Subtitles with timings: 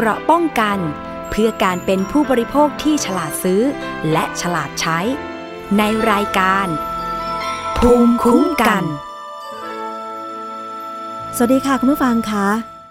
[0.00, 0.78] เกราะป้องกัน
[1.30, 3.62] เพื่อการเป็นผู้บริโภคที่ฉลาดซื้อ
[4.12, 4.98] และฉลาดใช้
[5.78, 6.66] ในรายการ
[7.78, 8.84] ภูมิคุ้มกัน
[11.36, 12.48] สวัสดีค่ะคุณผู้ฟังคะ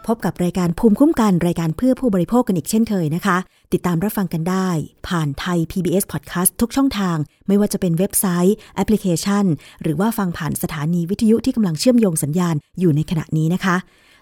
[0.07, 3.37] พบกับรายการภูมิคุ้มกันรายการเพื่อผู้บริโภคกันอีกเช่นเคยนะคะ
[3.73, 4.69] ติดตามรับฟังกันได้
[5.07, 7.17] ผ่านไทย PBS Podcast ทุกช่องทาง
[7.47, 9.45] ไม่ว่าจะเป็นเว็บไซต์แอปพลิเคชัน
[9.81, 13.77] หรือว่าฟังผ่านสถานีวิทยุที่กำลังเชื่อมโยงสัญญาณอยู่ในขณะนี้นะคะ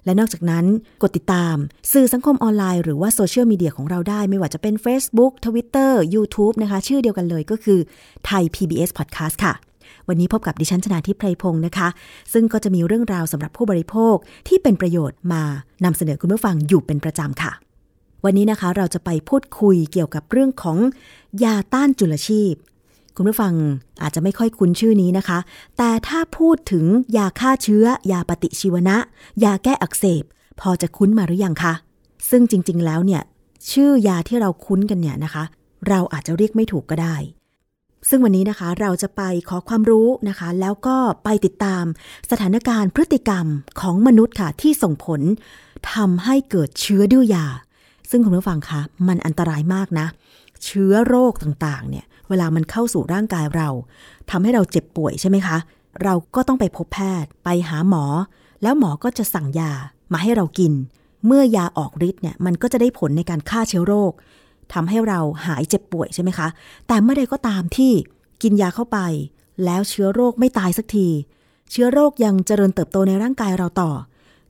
[0.05, 0.65] และนอกจากนั้น
[1.01, 1.55] กดติดตาม
[1.93, 7.79] สื่อสังคมออนไลน์หรือว่าโซเชียลมีเดียของเราได้ไม่ว่าจะเป็น Facebook Twitter YouTube นะคะ ชื่อเดียวกันเลยก็คือ
[8.25, 9.53] ไทย PBS Podcast ค่ะ
[10.07, 11.87] วันนี้พบกับดิฉันชนาทิพไพรพงศ์นะคะ
[12.33, 14.15] ซึ่งก็จะมีเรื่องราวสำหรับผู้บริโภค
[14.47, 15.43] ที่เป็นประโยชน์มา
[15.85, 17.51] นำเสนอคุณผู้ฟังอยู่เป็นประจำค่ะ
[18.25, 20.77] วันนี้นะคะเราจะไปพูดคุยเกี่ยวกับเรื่องของ
[21.43, 22.53] ยาต้านจุลชีพ
[23.17, 23.53] คุณผู้ฟัง
[24.01, 25.39] อาจจะไม่ค่อยคุ้นชื่อนี้นะคะ
[25.77, 26.85] แต่ถ้าพูดถึง
[27.17, 28.97] ยาฆ่าเชื้อ ยาปฏิชีวนะ
[29.43, 30.23] ยาแก้อักเสบ
[30.59, 31.73] พอจะคุ้นมาหรือยังคะ
[32.29, 33.21] ซึ่งจริง ๆ แล้วเนี่ย
[33.71, 35.43] ชื่อยาที่เราคุ้นกันเนี่ยนะคะ
[35.87, 37.15] เราอาจจะเรียกไม่ถูกก็ได้
[38.09, 41.83] ซึ่งวันนี้นะคะเราจะไปขอความรู้นะคะ แล้วก็ไปติดตาม
[42.31, 43.45] สถานการณ์พฤติกรรม
[43.81, 45.21] ของมนุษย์ค่ะ ที่ส่งผล
[45.93, 47.45] ทำให้เกิดเชื้อดื้อยา
[48.09, 50.07] ซึ่งคุณผู้ฟังคะมันอันตรายมากนะ
[50.63, 53.69] เชื้อโรคต่างๆ เนี่ย เวลามันเข้าสู่ร่างกายเรา
[54.31, 55.57] ทำให้เราเจ็บป่วยใช่ไหมคะ
[56.03, 58.05] เราก็ต้องไปพบแพทย์ ไปหาหมอ
[58.63, 59.71] แล้วหมอก็จะสั่งยา
[60.11, 60.73] มาให้เรากิน
[61.25, 64.11] เมื่อยาออกฤทธิ์เนี่ยมันก็จะได้ผลในการฆ่าเชื้อโรค
[64.73, 66.47] ทำให้เราหายเจ็บป่วยใช่ไหมคะ
[66.87, 67.91] แต่เมื่อใดก็ตามที่
[68.41, 68.99] กินยาเข้าไป
[69.65, 71.07] แล้วเชื้อโรคไม่ตายสักที
[71.71, 73.91] เชื้อโรคยังเจริญเติบโตในร่างกายเราต่อ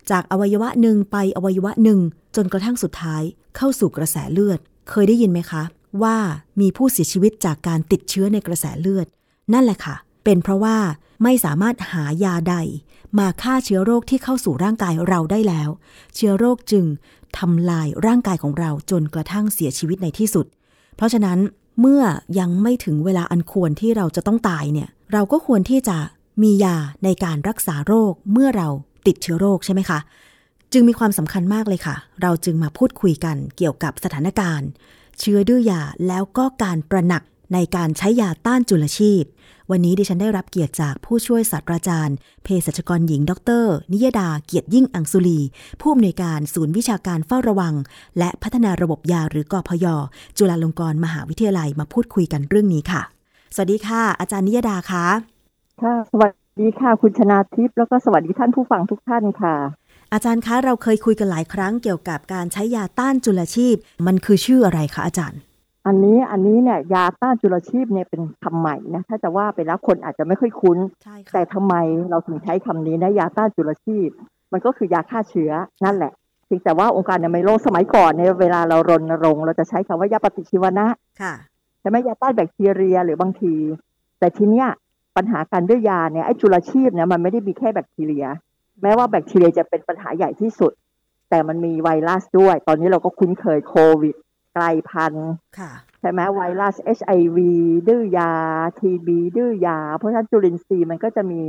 [0.09, 2.00] จากอวัยวะหนึ่งไปอวัยวะหนึ่ง
[2.36, 3.22] จนกระทั่งสุดท้าย
[3.56, 4.59] เข้าสู่กระแสเลือด
[4.90, 5.64] เคยได้ยินไหมคะ
[6.03, 6.17] ว่า
[6.61, 9.07] มีผู้เสียชีวิตจากการติดเชื้อในกระแสเลือด
[9.53, 10.77] นั่นแหละค่ะ เป็นเพราะว่า
[11.23, 12.55] ไม่สามารถหายาใด
[13.19, 15.69] มาฆ่าเชื้อโรคที่เข้าสู่ร่างกายเราได้แล้ว
[16.16, 16.85] เชื้อโรคจึง
[17.38, 20.45] ทำลายร่างกายของเราจนกระทั่งเสียชีวิตในที่สุด
[20.95, 21.39] เพราะฉะนั้น
[21.79, 22.03] เมื่อ
[22.39, 25.97] ยังไม่ถึงเวลาอันควรที่เราจะต้องตายเนี่ย เราก็ควรที่จะ
[26.44, 28.67] มียาในการรักษาโรคเมื่อเรา
[29.07, 30.00] ติดเชื้อโรคใช่ไหมคะ
[30.73, 34.67] จึงมีความสำคัญมากเลยค่ะ เราจึงมาพูดคุยกันเกี่ยวกับสถานการณ์
[35.20, 39.24] เชื้อดื้อยาแล้วก็การประหนักในการใช้ยาต้านจุลชีพ
[39.72, 43.31] วันนี้ดิฉันได้รับเกียรติจากผู้ช่วยศาสตราจารย์เภสัชกรหญิง ด
[43.64, 45.40] ร นิยดาเกียรติยิ่งอังสุลี
[45.80, 47.74] ผู้อำนวยการศูนย์วิชาการเฝ้าระวัง
[48.20, 49.86] และพัฒนาระบบยาหรือกอพย
[50.38, 53.02] จุฬาลงกรณ์มหาวิทยาลัยมาพูดคุยกันเรื่องนี้ค่ะ
[53.56, 55.06] สวัสดีค่ะ อาจารย์นิยดาคะ
[55.82, 59.56] ค่ะสวัสดีค่ะคุณชนาทิพย์แล้วก็สวัสดีท่านผู้ฟังทุกท่านค่ะ
[60.16, 63.76] อาจารย์คะเราเคยคุยกันหลายครั้งเกี่ยวกับการใช้ยาต้านจุลชีพ
[64.08, 65.40] มันคือชื่ออะไรคะอาจารย์
[65.88, 71.74] อันนี้อันนี้เนี่ยยาต้านจุลชีพเนี่ยเป็นคำใหม่นะถ้าจะว่าไปแล้วคนอาจจะไม่ค่อยคุ้นใช่ค่ะแต่ทำไม
[72.09, 74.09] เราถึงใช้คำนี้นะยาต้านจุลชีพ
[74.52, 75.52] มันก็คือยาฆ่าเชื้อ
[75.86, 76.12] นั่นแหละ
[76.46, 80.88] เพียงแต่ว่าองค์การอนามัยโลกสมัยก่อนเนี่ยเวลาเรารณรงค์เราจะใช้คำว่ายาปฏิชีวนะ
[81.22, 81.34] ค่ะ
[81.80, 83.53] ใช่ไหมยาต้านแบคทีเรียหรือบางที
[84.20, 84.68] แต่ทีเนี้ย
[85.16, 88.26] ปัญหาการด้วยยาเนี่ยไอ้จุลชีพเนี่ยมันไม่ได้มีแค่แบคทีเรีย
[88.81, 90.72] แม้ว่าแบคทีเรียจะเป็นปัญหาใหญ่ที่สุด
[91.30, 94.16] แต่มันมีไวรัสด้วย ตอนนี้เราก็คุ้นเคยโควิด
[94.58, 97.38] กลายพันธุ์ค่ะใช่ไหมไวรัส HIV
[97.88, 98.31] ดื้อยา
[98.80, 101.41] TB ดื้อยา เพราะฉะนั้นจุลินทรีย์มันก็จะมี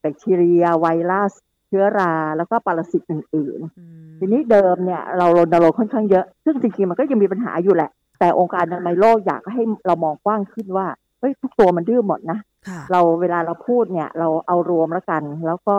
[0.00, 1.32] แบคทีเรียไวรัส
[1.68, 10.86] เชื้อราแล้วก็ปรสิตอื่นอืมๆทีนี้เดิมเนี่ยเรารณรงค์ค่อนข้างเยอะ ซึ่งจริงๆมันก็ยังมีปัญหาอยู่แหละ แต่องค์การอนามัยโลกอยากให้เรามองกว้างขึ้นว่า
[11.20, 12.38] เฮ้ยทุกตัวมันดื้อหมดนะ
[12.68, 15.76] ค่ะเราเวลาเราพูดเนี่ย เราเอารวมแล้วกัน แล้วก็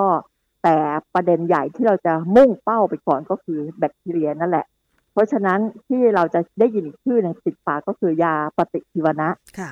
[0.64, 0.78] แต่
[1.14, 4.66] ประเด็นใหญ่ที่เราจะมุ่งเป้าไปก่อนก็คือแบคทีเรียนั่นแหละ
[5.12, 9.30] เพราะฉะนั้นที่เราจะได้ยินอีกชื่อหนึ่งติดปากก็คือยาปฏิชีวนะ
[9.60, 9.72] ค่ะ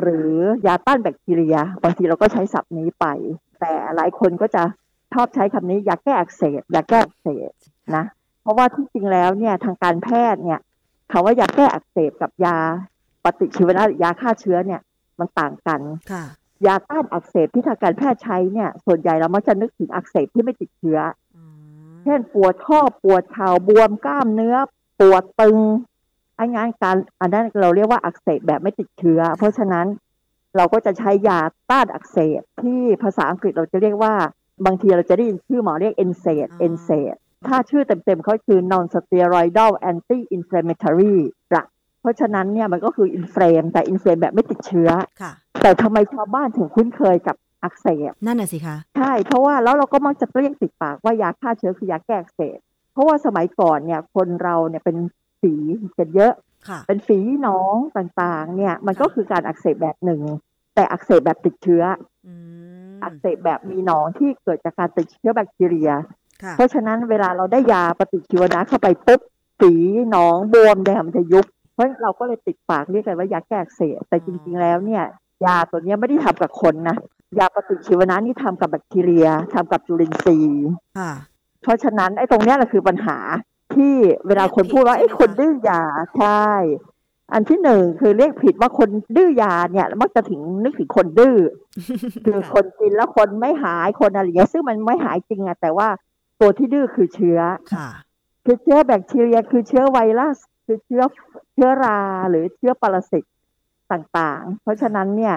[0.00, 0.32] หรือ
[0.66, 3.06] ยาต้านแบคทีเรียบางทีเราก็ใช้ศัพท์นี้ไป
[3.60, 4.62] แต่หลายคนก็จะ
[5.12, 7.50] ชอบใช้คำนี้ยาแก้อักเสบยาแก้อักเสบ
[7.96, 8.04] นะ
[8.42, 10.60] เพราะว่าที่จริงแล้วเนี่ยทางการแพทย์เนี่ย
[11.12, 12.56] คำว่ายาแก้อักเสบกับยา
[13.24, 14.80] ปฏิชีวนะหรือยาฆ่าเชื้อเนี่ย
[15.18, 15.80] มันต่างกัน
[16.12, 16.24] ค่ะ
[16.66, 20.98] ยาต้านอักเสบที่ทางการแพทย์ใช้เนี่ยส่วนใหญ่เรามักจะนึกถึงอักเสบที่ไม่ติดเชื้อ
[21.36, 21.42] อื
[21.94, 24.56] มเช่นปวดข้อปวดเข่าบวมกล้ามเนื้อ
[25.00, 25.58] ปวดตึง
[26.36, 29.86] ไอ้งานการอันนั้นเราเรียกว่าอักเสบแบบไม่ติดเชื้อ เพราะฉะนั้น
[30.56, 34.14] เราก็จะใช้ยาต้านอักเสบที่ภาษาอังกฤษเราจะเรียกว่า
[34.66, 37.16] บางทีเราจะได้ยินชื่อหมอเรียก NSAID NSAID
[37.46, 41.16] ถ้าชื่อเต็มๆเขาคือ non steroidal anti inflammatory
[41.50, 41.75] drug เพ
[42.06, 45.32] ราะฉะนั้นเนี่ยมันก็คืออินเฟลมแต่อินเฟลมแบบไม่ติดเชื้อค่ะ
[45.62, 52.58] แต่ทำไมชาวบ้านถึงคุ้นเคยกับอักเสบนั่นน่ะสิคะใช่เพราะว่าแล้วเราก็มักจะเรียกติดปากว่ายาฆ่าเชื้อคือยาแก้อักเสบ
[52.92, 54.96] เพราะว่าสมัยก่อนเนี่ยคนเราเนี่ยเป็น
[55.40, 55.54] ฝี
[55.98, 56.32] กันเยอะ
[56.68, 60.22] ค่ะเป็นฝีหน้องต่างๆ เนี่ยมันก็คือการอักเสบแบบหนึ่ง
[60.74, 61.82] แต่อักเสบแบบติดเชื้อ
[62.26, 62.34] อื
[62.94, 65.90] มอักเสบแบบมีหนองที่เกิดจากการติดเชื้อแบคทีเรีย
[66.42, 69.20] ค่ะเพราะฉะนั้นเวลาเราได้ยาปฏิชีวนะเข้าไปปุ๊บ
[69.60, 69.72] ฝี
[70.10, 75.04] หนองบวมเนี่ยมันจะยุบ เพราะเราก็เลยติดปากเรียกกันว่ายาแก้อักเสบแต่จริง ๆ แล้วเนี่ย
[75.44, 76.96] ยาตัวเนี้ยไม่ได้ทำกับคนนะ
[77.38, 80.68] ยาปฏิชีวนะนี่ทำกับแบคทีเรียทำกับจุลินทรีย์
[80.98, 81.12] ค่ะ
[81.62, 83.18] เพราะฉะนั้นไอ้ตรงเนี้ยแหละคือปัญหา
[83.74, 83.94] ที่
[84.26, 85.82] เวลาคนพูดว่าไอ้คนดื้อยา
[86.16, 86.46] ใช่
[87.32, 91.36] อันที่หนึ่งคือเรียกผิดว่าคนดื้อยาเนี่ยมักจะถึงนึกถึงคนดื้อ
[92.24, 95.88] คือคนกินแล้วคนไม่หายคนอะไรอย่างเงี้ยซึ่งมันไม่หายจริงอะแต่ว่า
[96.40, 97.38] ตัวที่ดื้อคือเชื้อ
[97.74, 97.88] ค่ะ
[98.44, 101.02] คือเชื้อแบคทีเรีย คือเชื้อไวรัส คือเชื้อ
[101.52, 103.24] เชื้อราหรือเชื้อปรสิต
[103.92, 105.36] ต่างๆ เพราะฉะนั้นเนี่ย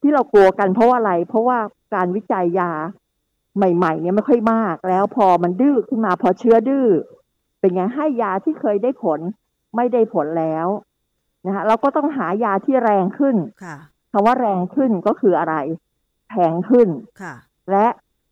[0.00, 1.58] ที่เรากลัวกันเพราะว่าอะไร เพราะว่า
[1.94, 2.72] การวิจัยยา
[3.56, 6.86] ใหม่ๆ เนี่ยไม่ค่อยมาก แล้วพอมันดื้อขึ้นมาพอเชื้อดื้อ
[7.60, 9.20] เป็นไงให้ยาที่เคยได้ผล
[9.76, 10.66] ไม่ได้ผลแล้ว
[11.46, 13.76] นะคะเราก็ต้องหายาที่แรงขึ้นค่ะ
[14.12, 15.54] คำว่าแรงขึ้นก็คืออะไร
[16.28, 16.88] แพงขึ้น
[17.22, 17.34] ค่ะ
[17.70, 17.86] และ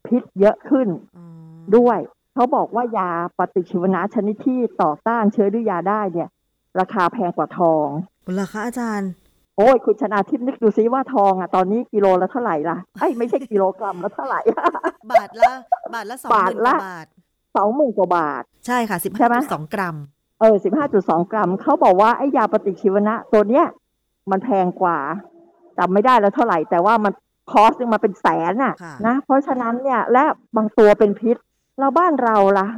[0.07, 1.25] พิษเยอะขึ้นอื
[1.57, 1.99] มด้วย
[2.39, 6.29] เขาบอกว่ายาปฏิชีวนะชนิดที่ต่อต้านเชื้อดื้อยาได้เนี่ย
[6.81, 7.87] ราคาแพงกว่าทอง
[8.35, 9.11] เหรอคะอาจารย์
[9.57, 14.41] โอ้ยคุณชนาทิพย์นึกดูซิว่าทองอะตอนนี้กิโลละเท่าไหร่ล่ะไอ้ยไม่ใช่กิโลกรัมละเท่าไหร่
[15.11, 15.53] บาทละ
[15.95, 17.07] บาทละสองหบาทมื่นกละว่าบาท
[17.57, 19.97] สองหมื่นกว่าบาท ใช่ค่ะสิบใช่ห้าไหมจุดสองกรัม
[20.41, 23.67] เออสิบห้าจุดสองกรัมเขาบอกว่าไอ้ยาปฏิชีวนะตัวเนี้ย
[24.31, 24.99] มันแพงกว่า
[25.79, 27.13] จำไม่ได้แล้วเท่าไหร่ แต่ว่ามัน
[27.51, 30.23] คอสนึงมาเป็นแสนน่ะค่ะนะเพราะฉะนั้นเนี่ยและ
[30.57, 31.37] บางตัวเป็นพิษ
[31.79, 32.69] เราบ้านเราล่ะ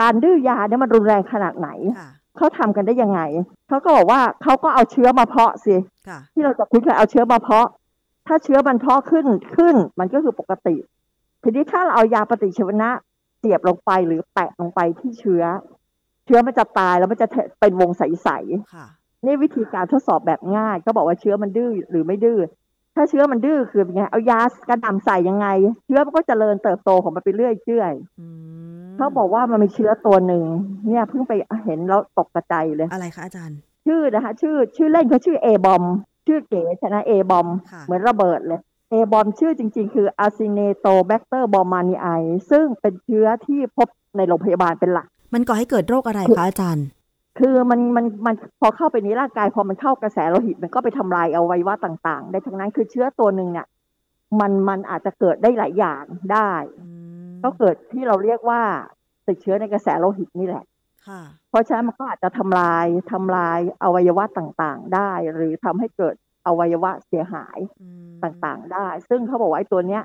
[0.00, 1.68] การดื้อยาเนี่ยมันรุนแรงขนาดไหน
[1.98, 3.20] ค่ะเขาทำกันได้ยังไง
[3.68, 5.74] เขาก็บอกว่าเขาก็เอาเชื้อมาเพาะสิ
[6.08, 7.66] ค่ะที่เราจะคุ้นเคยเอาเชื้อมาเพาะ
[8.26, 9.26] ถ้าเชื้อมันเพาะขึ้น
[9.56, 10.76] ขึ้น มันก็คือปกติ
[11.42, 12.90] ทีนี้ถ้าเราเอายาปฏิชีวนะ
[13.38, 15.42] เสียบลงไปหรือแปะลงไปที่เชื้อ
[16.24, 17.26] เชื้อมันจะตายแล้วมันจะ
[17.60, 18.02] เป็นวงใส
[18.74, 22.38] ค่ะๆนี่วิธีการทดสอบแบบง่าย ก็บอกว่าเชื้อมันดื้อหรือไม่ดื้อ
[22.96, 25.46] ถ้าเชื้อมันดื้อคือเป็นไงเอายากระหน่ำใส่ยังไง
[25.86, 28.26] เชื้อมันก็เจริญเติบโตของมันไปเรื่อยเจื่อยอื
[28.82, 30.44] มเขาบอกว่ามันมีเชื้อตัวหนึ่ง
[30.88, 31.32] เนี่ยเพิ่งไป
[31.64, 35.84] เห็นแล้วตกกระใจเลย อะไรคะอาจารย์ ชื่อนะคะ ชื่อชื่อเล่นเขาชื่อเอบอม
[36.26, 38.60] ชื่อเก๋ชนะเอบอมค่ะเหมือนระเบิดเลย
[38.90, 42.08] เอบอมชื่อจริง ๆ คืออาซิเนโตแบคเตอร์บอมานีไอ
[42.50, 46.86] ซึ่งเป็นเชื้อที่พบในโรงพยาบาลเป็นหลัก มันก่อให้เกิดโรคอะไรคะอาจารย์
[47.38, 53.66] คือมันมันมันพอเข้าไปในร่างกายพอมันเข้ากระแสโลหิต มันก็ไปทำลายอวัยวะต่างๆ ได้ทั้งนั้นคือเชื้อตัวหนึ่งเนี่ย
[54.40, 56.88] มันมันอาจจะเกิดได้หลายอย่างได้อื
[57.28, 58.60] มก็เกิดที่เราเรียกว่า
[59.26, 60.64] ติดเชื้อในกระแสโลหิตนี่แหละ
[61.06, 66.14] ค่ะเพราะฉะนั้นมันก็อาจจะทำลายทำลายอวัยวะต่างๆ ได้ หรือทำให้เกิด
[66.46, 70.02] อวัยวะเสียหายอืมต่างๆ ได้ ซึ่งเขาบอกว่าไอ้ตัวเนี้ย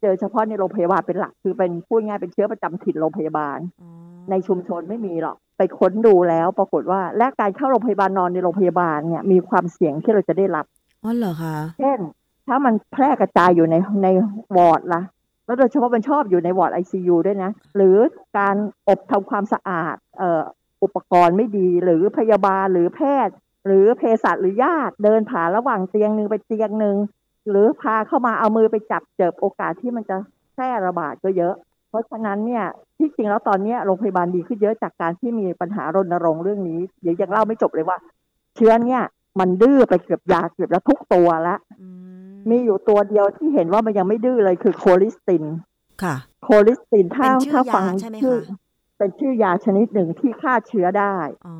[0.00, 3.90] เจอเฉพาะในโรงพยาบาลเป็นหลัก คือเป็นพูดง่ายเป็นเชื้อประจำถิ่นโรงพยาบาลอ๋อ
[4.30, 10.64] ในชุมชนไม่มีหรอก ไปค้นดูแล้ว ปรากฏว่าและการเข้าโรงพยาบาลนอนในโรงพยาบาลเนี่ยมีความเสี่ยงที่เราจะได้รับ
[11.02, 11.98] อ๋อเหรอคะเช่น
[12.48, 14.08] ถ้ามันแพร่กระจายอยู่ในใน
[14.56, 15.02] วอร์ดละ
[15.46, 17.96] แล้วโดยเฉพาะมันชอบอยู่ในวอร์ดไอซียูด้วยนะ หรือ
[18.38, 18.56] การ
[18.88, 20.42] อบทำความสะอาดเอ่อ
[20.82, 23.34] อุปกรณ์ไม่ดีหรือพยาบาลหรือแพทย์
[23.66, 26.96] หรือเภสัชหรือญาติเดินผ่านระหว่างเตียงหนึ่งไปเตียงหนึ่ง
[27.50, 30.16] หรือพาเข้ามาเอามือไปจับเจิบโอกาสที่มันจะ
[30.52, 31.54] แพร่ระบาดก็เยอะ
[31.90, 32.64] เพราะฉะนั้นเนี่ย
[32.98, 37.98] ที่จริงแล้วตอนเนี้ยโรงพยาบาลดีขึ้นเยอะจากการที่มีปัญหารณรงค์เรื่องนี้เดี๋ยวยังเล่าไม่จบเลยว่า
[38.56, 39.02] เชื้อเนี่ย
[39.40, 41.88] มันดื้อไปเกือบยาเกือบแล้วทุกตัวแล้วอือ
[42.50, 45.44] มีอยู่ตัวเดียวที่เห็นว่ามันยังไม่ดื้อเลยคือ colistin
[46.02, 48.56] ค่ะ colistin ถ้าเป็นชื่อยาถ้าฟังใช่ไหมชื่อคะ
[48.98, 51.16] เป็นชื่อยาชนิดหนึ่งที่ฆ่าเชื้อได้
[51.46, 51.54] อ๋อ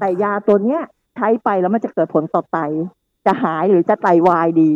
[0.00, 0.80] แต่ยาตัวเนี้ย
[1.16, 2.58] ใช้ไปแล้วมันจะเกิดผลต่อไต
[3.26, 4.72] จะหายหรือจะไตวายดี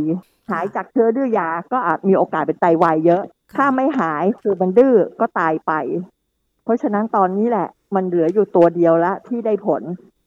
[0.50, 5.72] หายจากเชื้อดื้อยาก็อาจมีโอกาสเป็นไตวายเยอะค่ะ ถ้าไม่หายคือมันดื้อก็ตายไป
[6.64, 9.82] เพราะฉะนั้นตอนนี้แหละ มันเหลืออยู่ตัวเดียวละที่ได้ผล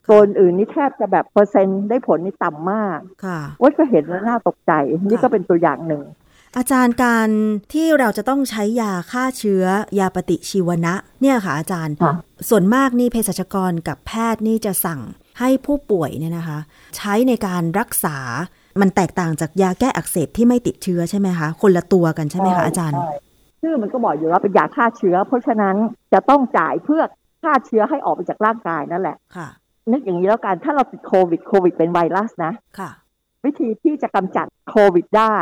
[0.10, 4.72] ตัวอื่นนี่แทบจะแบบเปอร์เซ็นต์ได้ผลนี่ต่ำมากค่ะว่าก็เห็นแล้วน่าตกใจ
[5.08, 6.04] นี่ค่ะก็เป็นตัวอย่างหนึ่ง
[6.58, 7.30] อาจารย์การ
[7.74, 9.64] ที่เราจะต้องใช้ยาฆ่าเชื้อ
[10.00, 12.14] ยาปฏิชีวนะ เนี่ยค่ะอาจารย์ค่ะ
[12.50, 15.02] ส่วนมากนี่เภสัชกรกับแพทย์นี่จะสั่ง
[15.40, 16.60] ให้ผู้ป่วยเนี่ยนะคะ
[16.98, 18.18] ใช้ในการรักษา
[18.82, 23.16] มันแตกต่างจากยาแก้อักเสบที่ไม่ติดเชื้อใช่ไหมคะ คนละตัวกันใช่ไหมคะอาจารย์ใช่
[23.62, 25.76] ชื่อมันก็บอกอยู่ว่าเป็นยาฆ่าเชื้อ เพราะฉะนั้น
[26.14, 27.02] จะต้องจ่ายเพื่อ
[27.44, 29.48] ฆ่าเชื้อให้ออกไปจากร่างกายนั่นแหละค่ะ
[29.92, 32.90] นึกอย่างนี้แล้วกันถ้าเราติดโควิดโควิดเป็นไวรัสนะค่ะ
[33.46, 35.36] วิธีที่จะกำจัดโควิดได้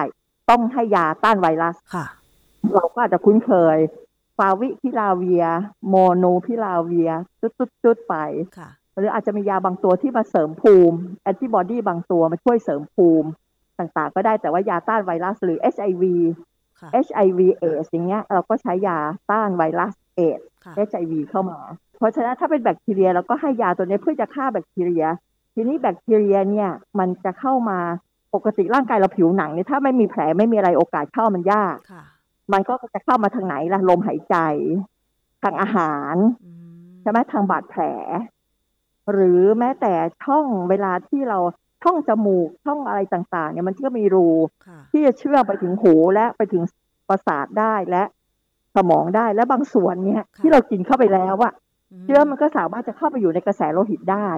[0.50, 2.06] ต้องให้ยาต้านไวรัสค่ะ
[2.74, 3.78] เราก็อาจจะคุ้นเคย
[4.38, 5.46] ฟาวิพิราเวียร์
[5.88, 7.12] โมลนูพิราเวียร์
[7.42, 8.16] จุดจุดจุดๆๆไป
[8.58, 13.30] ค่ะ หรืออาจจะมียาบางตัวที่มาเสริมภูมิแอนติบอดีบางตัวมาช่วยเสริมภูมิ
[13.80, 16.04] ต่างๆ ก็ได้แต่ว่ายาต้านไวรัสหรือ HIV
[16.80, 18.98] ค่ะ HIV เอสอย่างเงี้ยเราก็ใช้ยา
[19.32, 21.60] ต้านไวรัสเอสค่ะ HIV เข้ามา
[21.98, 25.06] เพราะฉะนั้นถ้าเป็นแบคทีเรียเราก็ให้ยาตัวนี้เพื่อจะฆ่าแบคทีเรีย
[25.54, 27.80] ทีนี้แบคทีเรียเนี่ยมันจะเข้ามา
[28.36, 32.04] ปกติร่างกายเราผิวหนังเนี่ยถ้าไม่มีแผลไม่มีอะไรโอกาสเข้ามันยากค่ะ
[32.54, 34.36] มันก็จะเข้ามาทางไหนล่ะลมหายใจ
[35.44, 37.82] ทางอาหารอืมใช่ไหมทางบาดแผล
[39.12, 39.94] หรือแม้แต่
[40.24, 41.40] ช่องเวลาที่เรา
[41.84, 44.30] ช่องจมูกช่องอะไรต่างๆ เนี่ยมันก็มีรู
[44.68, 46.64] ค่ะที่จะเชื่อมไปถึงหูและไปถึง
[47.10, 48.04] ประสาทได้และ
[48.76, 51.54] สมองได้และบางส่วนเนี่ยค่ะที่เรากินเข้าไปแล้วอะ
[52.04, 54.30] เชื้อมันก็สามารถจะเข้าไปอยู่ในกระแสโลหิตได้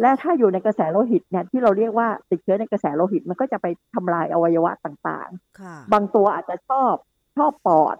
[0.00, 5.28] และถ้าอยู่ในกระแสโลหิตเนี่ยที่เราเรียกว่าติดเชื้อในกระแสโลหิตมันก็จะไปทำลายอวัยวะต่าง
[5.60, 6.94] ค่ะๆบางตัวอาจจะชอบ
[7.36, 7.96] ชอบปอด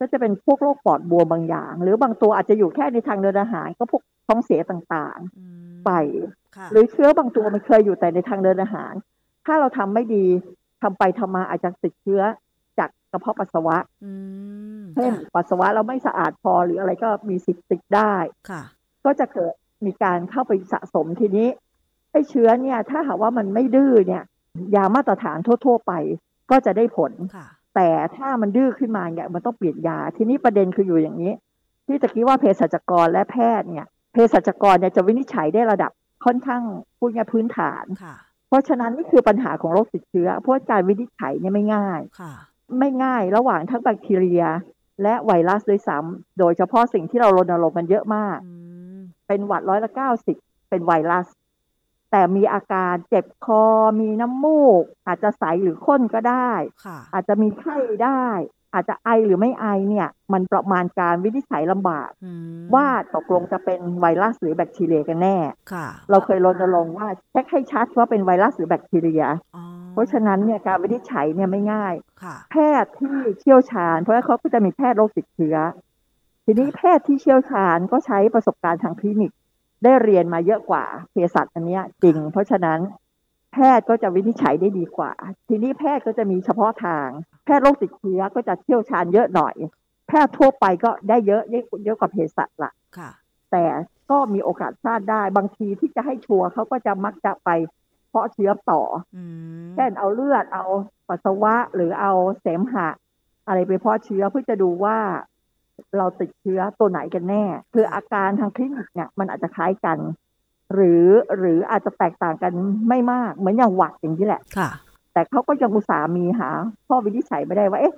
[0.00, 5.90] ก็จะเป็นพวกโรคปอดบวมบางอย่าง หรือบางตัวอาจจะอยู่แค่ในทางเดินอาหารก็พวก ท้องเสียต่างอืมๆไป
[6.56, 8.92] ค่ะหรือเชื้อบางตัวมันเคยอยู่แต่ในทางเดินอาหาร
[9.46, 10.26] ถ้าเราทำไม่ดี
[10.82, 12.22] ทำไปทำมาอาจจะติดเชื้อ
[12.78, 14.12] จากกระเพาะปัสสาวะอื
[14.80, 18.14] มเช่นค่ะปัสสาวะเราไม่สะอาดพอหรืออะไรก็มีสิทธิ์ติดได้
[18.50, 18.62] ค่ะ
[19.04, 19.52] ก็จะเกิด
[19.86, 21.48] มีการเข้าไปสะสมทีนี้
[22.12, 24.22] ไอ้เชื้อเนี่ย ถ้าหากว่ามันไม่ดื้อเนี่ย
[24.74, 25.92] ยามาตรฐานทั่ว ๆ ไป
[26.50, 31.32] ก็จะได้ผลค่ะแต่ถ้ามันดื้อขึ้นมาเนี่ยมันต้องเปลี่ยนยา ทีนี้ประเด็นคืออยู่อย่างนี้
[31.86, 35.92] ที่ตะกี้ว่าเภสัชกรและแพทย์เนี่ย เภสัชกรเนี่ยจะวินิจฉัยได้ระดับ
[36.24, 36.62] ค่อนข้าง
[36.98, 38.14] พูดง่ายพื้นฐานค่ะ
[38.48, 42.32] เพราะฉะนั้นนี่คือปัญหาของโรคติดเชื้อ เพราะว่าการวินิจฉัยเนี่ยไม่ง่ายค่ะ
[42.78, 44.44] ไม่ง่ายระหว่างทั้งแบคทีเรีย
[45.02, 48.52] และไวรัสด้วยซ้ำโดยเฉพาะสิ่งที่เรารณรงค์กันเยอะมากอื
[48.96, 50.36] มเป็นหวัดร้อยละเก้าสิบ
[50.68, 51.26] เป็นไวรัส
[52.10, 53.64] แต่มีอาการเจ็บคอ
[54.00, 56.50] มีน้ำมูก อาจจะใสหรือข้นก็ได้
[56.84, 58.24] ค่ะอาจจะมีไข้ได้
[58.74, 65.36] อาจจะไอหรือไม่ไอเนี่ย มันประมาณการวินิจฉัยลำบากอืมว่าตกลงจะเป็นไวรัสหรือแบคทีเรียกันแน่
[65.72, 69.24] ค่ะเราเคยรณรงค์ว่าเช็คให้ชัดว่าเป็นไวรัสหรือแบคทีเรีย
[69.56, 75.56] อ๋อเพราะฉะนั้นเนี่ยการวินิจฉัยเนี่ยไม่ง่ายค่ะแพทย์ที่เชี่ยวชาญ เพราะว่าเขาก็จะมีแพทย์โรคติดเชื้อ
[76.44, 79.32] ทีนี้แพทย์ที่เชี่ยวชาญก็ใช้ประสบการณ์ทางคลินิก
[79.84, 82.78] ได้เรียนมาเยอะกว่าเภสัชอันเนี้ยจริง เพราะฉะนั้น
[83.52, 85.12] แพทย์ก็จะวินิจฉัยได้ดีกว่า
[85.48, 87.08] ทีนี้แพทย์ก็จะมีเฉพาะทาง
[87.44, 89.54] แพทย์โรคติดเชื้อก็จะเชี่ยวชาญเยอะหน่อย
[90.08, 93.10] แพทย์ทั่วไปก็ได้เยอะเยอะเยอะกว่าเภสัชละค่ะ
[93.52, 93.64] แต่
[94.10, 97.50] ก็มีโอกาสพลาดได้บางทีที่จะให้ชัวร์เขาก็จะมักจะไป
[98.08, 98.82] เพาะเชื้อต่อ
[99.16, 99.24] อื
[99.64, 100.64] มเช่นเอาเลือดเอา
[101.08, 102.88] ปัสสาวะหรือเอาเสมหะ
[103.46, 104.98] อะไรไปเพาะเชื้อเพื่อจะดูว่า
[105.96, 109.98] เราติดเชื้อตัวไหนกันแน่ คืออาการทางคลินิกเนี่ยมันอาจจะคล้ายกัน
[110.74, 111.04] หรือ
[111.36, 112.52] หรืออาจจะแตกต่างกัน
[112.88, 114.68] ไม่มาก เหมือนอย่างหวัดอย่างนี้แหละค่ะ
[115.14, 116.50] แต่เขาก็ยังอุตส่าห์มีหา
[116.86, 117.94] ข้อวินิจฉัยไม่ได้ว่า เอ๊ะ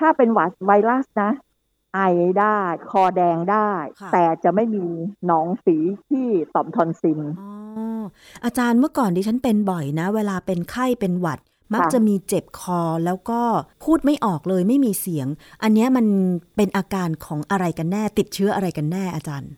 [0.00, 1.30] ถ้าเป็นหวัดไวรัสนะ
[1.94, 2.00] ไอ
[2.40, 2.58] ได้
[2.90, 4.86] คอแดงได้ค่ะแต่จะไม่มี
[5.26, 5.76] หนองฝี
[6.08, 7.48] ที่ต่อมทอนซิลอ๋
[8.00, 8.02] อ
[8.44, 11.40] อาจารย์เมื่อก่อนดิฉันเป็นบ่อยนะ เวลาเป็นไข้เป็นหวัด
[11.72, 13.40] มักค่ะจะมีเจ็บคอแล้วก็
[13.84, 15.26] พูดไม่ออกเลยไม่มีเสียง
[15.62, 16.06] อันเนี้ยมัน
[16.56, 19.50] เป็นอาการของอะไรกันแน่ ติดเชื้ออะไรกันแน่อาจารย์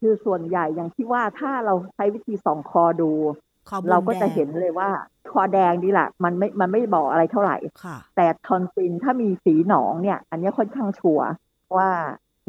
[0.00, 3.47] คือส่วนใหญ่อย่างที่ว่าถ้าเราใช้วิธีส่องคอดูคอบวม
[3.90, 4.88] เราก็จะแดงเห็นเลยว่า
[5.32, 11.28] คอแดงนี่แหละมันไม่มันไม่บอกอะไรเท่าไหร่ค่ะแต่ทอนซิลถ้ามีสีหนองเนี่ย อันนี้ค่อนข้างชัวร์
[11.76, 11.90] ว่า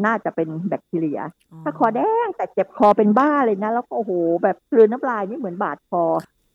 [0.05, 1.19] น่าจะเป็นแบคทีเรีย
[1.63, 4.11] ถ้าคอแดงแต่เจ็บคอเป็นบ้าเลยนะ แล้วก็โอ้โห
[4.43, 6.03] แบบกลืนน้ำลายนี่เหมือนบาดคอ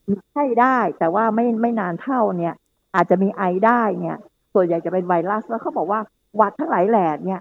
[0.09, 2.54] มีไข้ได้ แต่ว่าไม่ไม่นานเท่าเนี่ย
[2.94, 4.18] อาจจะมีไอได้เนี่ย
[4.54, 6.00] ส่วนใหญ่จะเป็นไวรัสแล้วเขาบอกว่า
[6.37, 7.40] หวัดทั้งหลายแหล่เนี่ย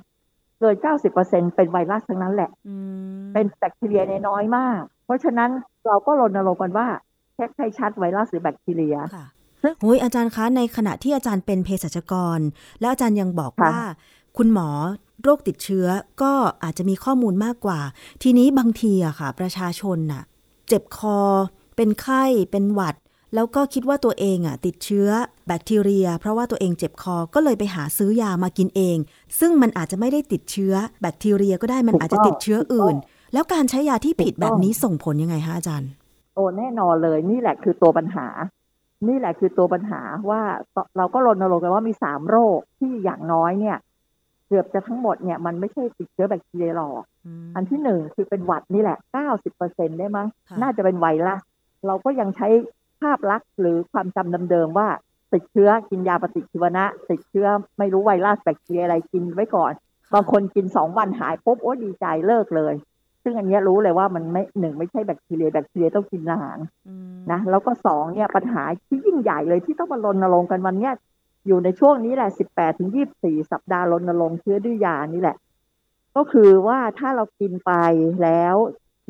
[0.60, 0.75] เกิน
[1.15, 2.75] 90%เป็นไวรัสทั้งนั้นแหละอื
[3.20, 5.50] มเป็นแบคทีเรียในน้อยมาก เพราะฉะนั้น
[5.88, 6.88] เราก็รณรงค์กันว่า
[7.36, 9.25] เช็คให้ชัดไวรัสหรือแบคทีเรียค่ะ
[9.62, 12.40] ซึ่งโอ้ยอาจารย์คะในขณะที่อาจารย์เป็นเภสัชกร
[12.80, 13.82] แล้วอาจารย์ยังบอกค่ะว่า
[14.38, 14.70] คุณหมอ
[15.24, 15.88] โรคติดเชื้อ
[16.22, 17.80] ก็อาจจะมีข้อมูลมากกว่า
[18.24, 20.24] ทีนี้บางทีอะค่ะ ประชาชนน่ะ
[20.68, 21.20] เจ็บคอ
[21.75, 22.96] เป็นไข้เป็นหวัด
[23.36, 25.08] แล้วก็คิดว่าตัวเองอะติดเชื้อ
[25.48, 28.98] แบคทีเรีย เพราะว่าตัวเองเจ็บคอก็เลยไปหาซื้อยามากินเอง
[29.40, 32.96] ซึ่งมันอาจจะไม่ได้ติดเชื้อแบคทีเรียก็ได้มันอาจจะติดเชื้ออื่น
[33.34, 35.90] แล้วการใช้ยาที่ผิดแบบนี้ส่งผลยังไงคะอาจารย์
[36.34, 38.28] โอ้แน่นอนเลย นี่แหละคือตัวปัญหา
[39.08, 40.42] นี่แหละคือตัวปัญหาว่า
[40.98, 43.78] เราก็รณรงค์กันว่ามีสามโรคที่อย่างน้อยเนี่ย
[44.48, 47.04] เกือบจะทั้งหมดเนี่ยมันไม่ใช่ติดเชื้อแบคทีเรียหรอก
[47.56, 51.42] อันที่หนึ่งคือเป็นหวัดนี่แหละเก้าสิบเปอร์เซ็นได้มั้งค่ะน่าจะเป็นไวรัส
[51.88, 52.48] เราก็ยังใช้
[53.02, 54.88] ภาพลักษณ์หรือความจำเดิมๆว่า
[55.34, 57.48] ติดเชื้อกินยาปฏิชีวนะ ติดเชื้อ
[57.78, 59.74] ไม่รู้ไวรัสแบคทีเรียอะไรกินไว้ก่อน
[60.13, 62.74] บางคนกินสองวันหายปุ๊บโอ้ดีใจเลิกเลย
[63.24, 70.94] ซึ่งอันเนี้ยรู้เลยว่ามันไม่หนึ่งไม่ใช่แบคทีเรียแบคทีเรียต้องกินนานอืมนะแล้วก็สองเนี่ยปัญหาที่ยิ่งใหญ่เลยที่ต้องมารณรงค์กันวันเนี้ย
[71.48, 75.38] อยู่ในช่วงนี้แหละสิบแปดถึงยี่สี่สัปดาห์รณรงค์เชื้อด้วยยานี่แหละ
[76.15, 77.72] ก็คือว่าถ้าเรากินไป
[78.24, 78.56] แล้ว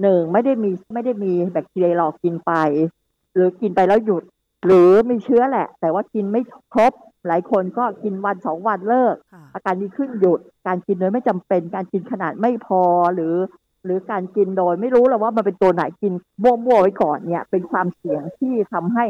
[0.01, 2.53] หนึ่งไม่ได้มีไม่ได้มีแบคทีเรียหลอกกินไป
[3.33, 4.23] หรือกินไปแล้วหยุด
[4.65, 6.41] หรือมีเชื้อแหละ แต่ว่ากินไม่
[6.73, 6.93] ครบ
[7.27, 12.81] หลายคนก็กินวันสองวันเลิกค่ะอาการดีขึ้นหยุดการกินโดยไม่จำเป็นการกินขนาดไม่พอ
[13.15, 13.33] หรือ
[13.85, 16.13] หรือการกินโดย ไม่รู้แล้วว่ามันเป็นตัวไหนกิน
[16.43, 19.05] มั่วๆไว้ก่อนเนี่ย เป็นความเสี่ยงที่ทำให้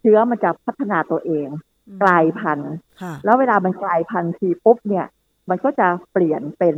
[0.00, 1.48] เชื้อมันจะพัฒนาตัวเอง
[2.02, 2.72] กลายพันธุ์
[3.02, 5.06] ค่ะแล้วเวลามันกลายพันธุ์ทีปุ๊บเนี่ย
[5.48, 6.76] มันก็จะเปลี่ยนเป็น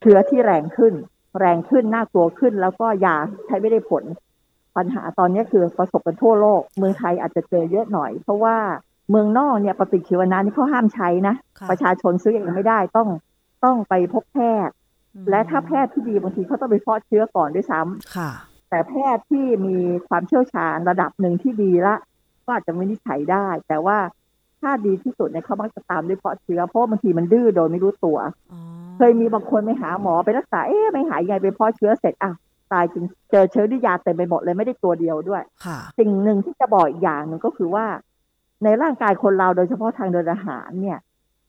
[0.00, 0.94] เชื้อที่แรงขึ้น
[1.40, 3.16] แรงขึ้นน่ากลัวขึ้น แล้วก็ยา
[3.46, 4.04] ใช้ไม่ได้ผล
[4.76, 8.56] ปัญหาตอนนี้คือประสบกันทั่วโลก เมืองไทยอาจจะเจอเยอะหน่อย เพราะว่า
[9.10, 13.08] เมืองนอกเนี่ยปฏิชีวนะนี่เขาห้ามใช้นะค่ะประชาชนซื้อเองไม่ได้ต้อง
[13.64, 14.75] ต้องไปพบแพทย์อืม
[15.30, 18.30] และถ้าแพทย์ที่ดีบางทีเขาต้องไปเพาะเชื้อก่อนด้วยซ้ำค่ะ
[18.70, 19.76] แต่แพทย์ที่มี
[20.08, 21.96] ความเชี่ยวชาญระดับหนึ่งที่ดีละ
[22.44, 23.98] ก็อาจจะวินิจฉัยได้ แต่ว่า
[24.60, 28.18] ถ้าดีที่สุดเนี่ยเขามักจะตามด้วยเพาะเชื้อเพราะบางทีมันดื้อโดยไม่รู้ตัว
[28.52, 28.60] อ๋อ
[28.96, 32.32] เคยมีบางคนไปหาหมอไปรักษาเอ๊ะไม่หายไงไปเพาะเชื้อเสร็จอะ
[32.72, 37.86] ตายจริงเจอเชื้อด้วยยาเต็มไปหมดเลยไม่ได้ตัวเดียวด้วยค่ะสิ่งหนึ่งที่จะบอกอีกอย่างหนึ่งก็คือว่า
[38.64, 40.98] ในร่างกายคนเราโดยเฉพาะทางเดินอาหารเนี่ย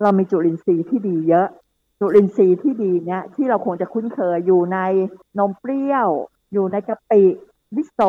[0.01, 1.47] เรามีจุลินทรีย์ที่ดีเยอะ
[1.99, 4.79] จุลินทรีย์ที่ดีเนี่ยที่เราคงจะคุ้นเคยอยู่ใน
[5.39, 6.09] นมเปรี้ยว
[6.53, 7.23] อยู่ในกะปิ
[7.75, 7.99] วิโซ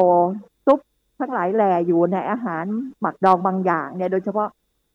[0.66, 0.80] ซุป
[1.18, 2.64] ทั้งหลายแหล่อยู่ในอาหาร
[3.00, 4.48] หมักดองบางอย่างเนี่ยโดยเฉพาะ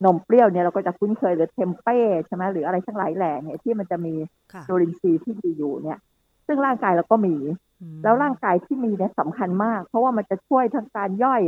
[0.06, 4.14] นมเปรี้ยวเนี่ยเราก็จะคุ้นเคยหรือเทมเป้ใช่ไหมหรืออะไรทั้งหลายแหล่เนี่ยที่มันจะมี
[4.54, 6.00] ค่ะจุลินทรีย์ที่ดีอยู่เนี่ย
[6.48, 7.36] ซึ่งร่างกายเราก็มี
[7.82, 11.42] อืมแล้วร่างกายที่มีเนี่ยสำคัญมาก เพราะว่ามันจะช่วยทั้งการย่อย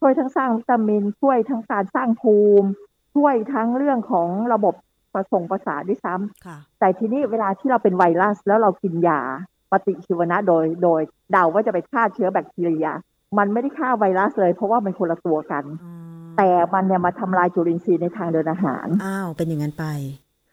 [0.00, 2.68] ช่วยทั้งสร้างวิตามินช่วยทั้งการสร้างภูมิ
[3.14, 4.74] ช่วยทั้งเรื่องของระบบ
[5.14, 9.20] ประสงประสาทด้วยซ้ำค่ะแต่ทีนี้เวลาที่เราเป็นไวรัส แล้วเรากินยา
[9.72, 11.00] ปฏิชีวนะโดยโดย
[11.32, 12.86] เดาว่าจะไปฆ่าเชื้อแบคทีเรีย
[13.38, 15.90] มันไม่ได้ฆ่าไวรัสเลย เพราะว่ามันคนละตัวกันอื
[16.26, 19.84] มแต่มันเนี่ยมาทำลายจุลินทรีย์ในทางเดินอาหาร อ้าวเป็นอย่างนั้นไป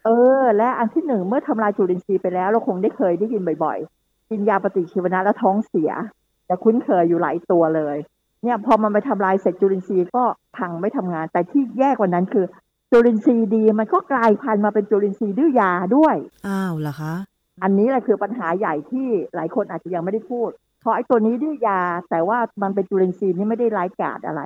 [0.06, 0.10] เอ
[0.42, 5.92] อ และอันที่หนึ่งเมื่อทำลายจุลินทรีย์ไปแล้ว เราคงได้เคยได้ยินบ่อยๆ กินยาปฏิชีวนะแล้วท้องเสีย
[6.50, 7.98] จะคุ้นเคยอยู่หลายตัวเลย
[8.44, 10.24] เนี่ยพอมันไปทำลายเสร็จจุลินทรีย์ก็
[10.58, 12.46] พังไม่ทำงาน แต่ที่แย่กว่านั้นคือ
[12.92, 16.16] จุลินทรีย์ดีมันก็กลายพันธุ์มาเป็นจุลินทรีย์ดื้อยาด้วย
[16.48, 17.14] อ้าวเหรอคะ
[17.64, 20.50] อันนี้แหละคือปัญหาใหญ่ที่หลายคนอาจจะยังไม่ได้พูด
[20.82, 24.42] เพราะไอ้ตัวนี้ดื้อยา แต่ว่ามันเป็นจุลินทรีย์นี่ไม่ได้ร้ายกาจอะไร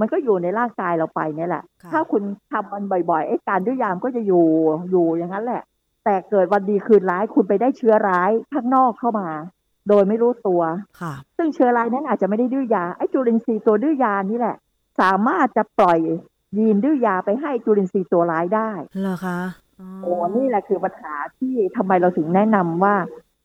[0.00, 2.22] มันก็อยู่ในร่างกายเราไปเนี่ยแหละค่ะถ้าคุณ
[2.52, 4.46] ทำมันบ่อยๆไอ้การดื้อยามก็จะอยู่
[4.90, 5.62] อยู่อย่างนั้นแหละ
[6.04, 9.28] แต่เกิดวันดีคืนร้ายคุณไปได้เชื้อร้ายข้างนอกเข้ามา
[9.88, 10.62] โดยไม่รู้ตัว
[11.00, 14.56] ค่ะซึ่งเชื้อร้ายนั้นอาจจะไม่ได้ดื้อยาไอ้จุลินทรีย์ตัวดื้อยานี่แหละ
[15.00, 16.00] สามารถจะปล่อย
[16.58, 19.38] ยีนดื้อยาไปให้จุลินทรีย์ตัวร้ายได้เหรอคะ
[19.80, 22.94] อ๋อโอ้นี่แหละคือปัญหาที่ทำไมเราถึงแนะนำว่า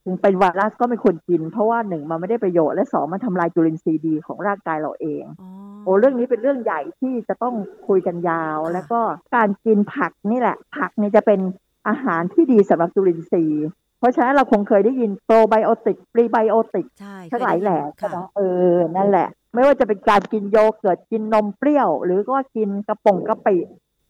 [0.06, 5.50] ถึงเป็นไวรัสก็ไม่ควรกิน เพราะว่าหนึ่งมันไม่ได้ประโยชน์และสองมันทำลายจุลินทรีย์ดีของร่างกายเราเองอ๋อ
[5.84, 7.56] โอ้เรื่องนี้เป็นเรื่องใหญ่ที่จะต้อง
[7.88, 9.00] คุยกันยาวค่ะแล้วก็
[9.36, 11.40] การกินผักนี่แหละ ผักนี่จะเป็น
[11.88, 13.68] อาหารที่ดีสำหรับจุลินทรีย์
[14.00, 18.42] เพราะฉะนั้นเราคงเคยได้ยินโปรไบโอติกปรีไบโอติกใช่ทั้งหลายแหล่เคใช่ยไหมได้ยินเอ
[18.72, 23.58] อนั่นแหละ ไม่ว่าจะเป็นการกินโยเกิร์ตกินนมเปรี้ยว หรือก็กินกระป๋องกะปิ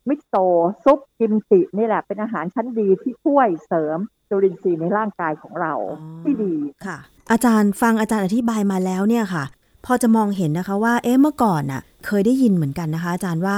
[0.09, 3.97] มิโซะซุปกิมจินี่แหละเป็นอาหารชั้นดีที่ช่วยเสริม
[4.29, 6.53] จุลินทรีย์ในร่างกายของเราอ๋อที่ดี
[6.85, 6.97] ค่ะ
[7.31, 9.43] อาจารย์ฟังอาจารย์อธิบายมาแล้วเนี่ยค่ะ
[9.85, 13.57] พอจะมองเห็นนะคะว่าเอ๊ะเมื่อก่อนน่ะ เคยได้ยินเหมือนกันนะคะ อาจารย์ว่า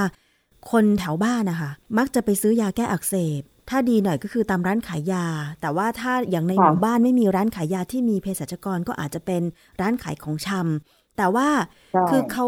[0.70, 5.26] คนแถวบ้านนะคะมักจะไปซื้อยาแก้อักเสบ ถ้าดีหน่อยก็คือตามร้านขายยา
[5.60, 9.42] แต่ว่าถ้าอย่างในหค่ะมู่บ้านไม่มีร้านขายยาที่มีเภสัชกรก็อาจจะเป็น
[9.80, 11.48] ร้านขายของชำ แต่ว่า
[11.92, 12.46] ใช่คือเขา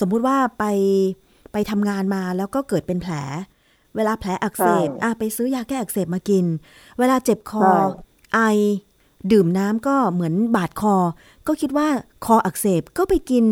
[0.00, 0.64] สมมุติว่าไป
[1.52, 3.14] ไปทำงานมาแล้วก็เกิดเป็นแผล
[3.96, 6.44] เวลาแผลอักเสบใช่อะไปซื้อยาแก้อักเสบมากิน
[6.98, 7.74] เวลาเจ็บคอใช่
[8.34, 8.40] ไอ
[9.32, 10.96] ดื่มน้ำก็เหมือนบาดคอ
[11.46, 11.88] ก็คิดว่า
[12.24, 13.44] คออักเสบก็ไปกิน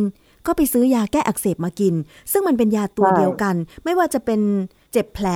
[0.46, 1.94] ก็ไปซื้อยาแก้อักเสบมากิน
[2.32, 3.54] ซึ่งมันเป็นยาตัวเดียวกัน
[3.84, 4.40] ไม่ว่าจะเป็น
[4.92, 5.28] เจ็บแผล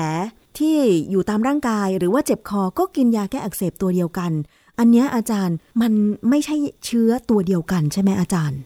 [0.59, 0.77] ที่
[1.11, 4.33] อยู่ตามร่างกายหรือว่าเจ็บคอก็กินยาแก้อักเสบตัวเดียวกัน
[4.79, 5.92] อันเนี้ยอาจารย์มัน
[6.29, 8.59] ไม่ใช่เชื้อตัวเดียวกันใช่ไหมอาจารย์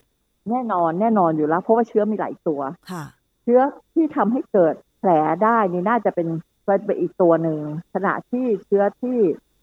[0.50, 3.04] แน่นอนแน่นอนอยู่แล้ว เพราะว่าเชื้อมีหลายตัวค่ะ
[3.42, 3.60] เชื้อ
[3.92, 5.10] ที่ทำให้เกิดแผล
[5.44, 6.28] ได้นี่น่าจะเป็น
[6.64, 7.58] เป็นอีกตัวหนึ่ง
[7.94, 9.18] ขณะที่เชื้อที่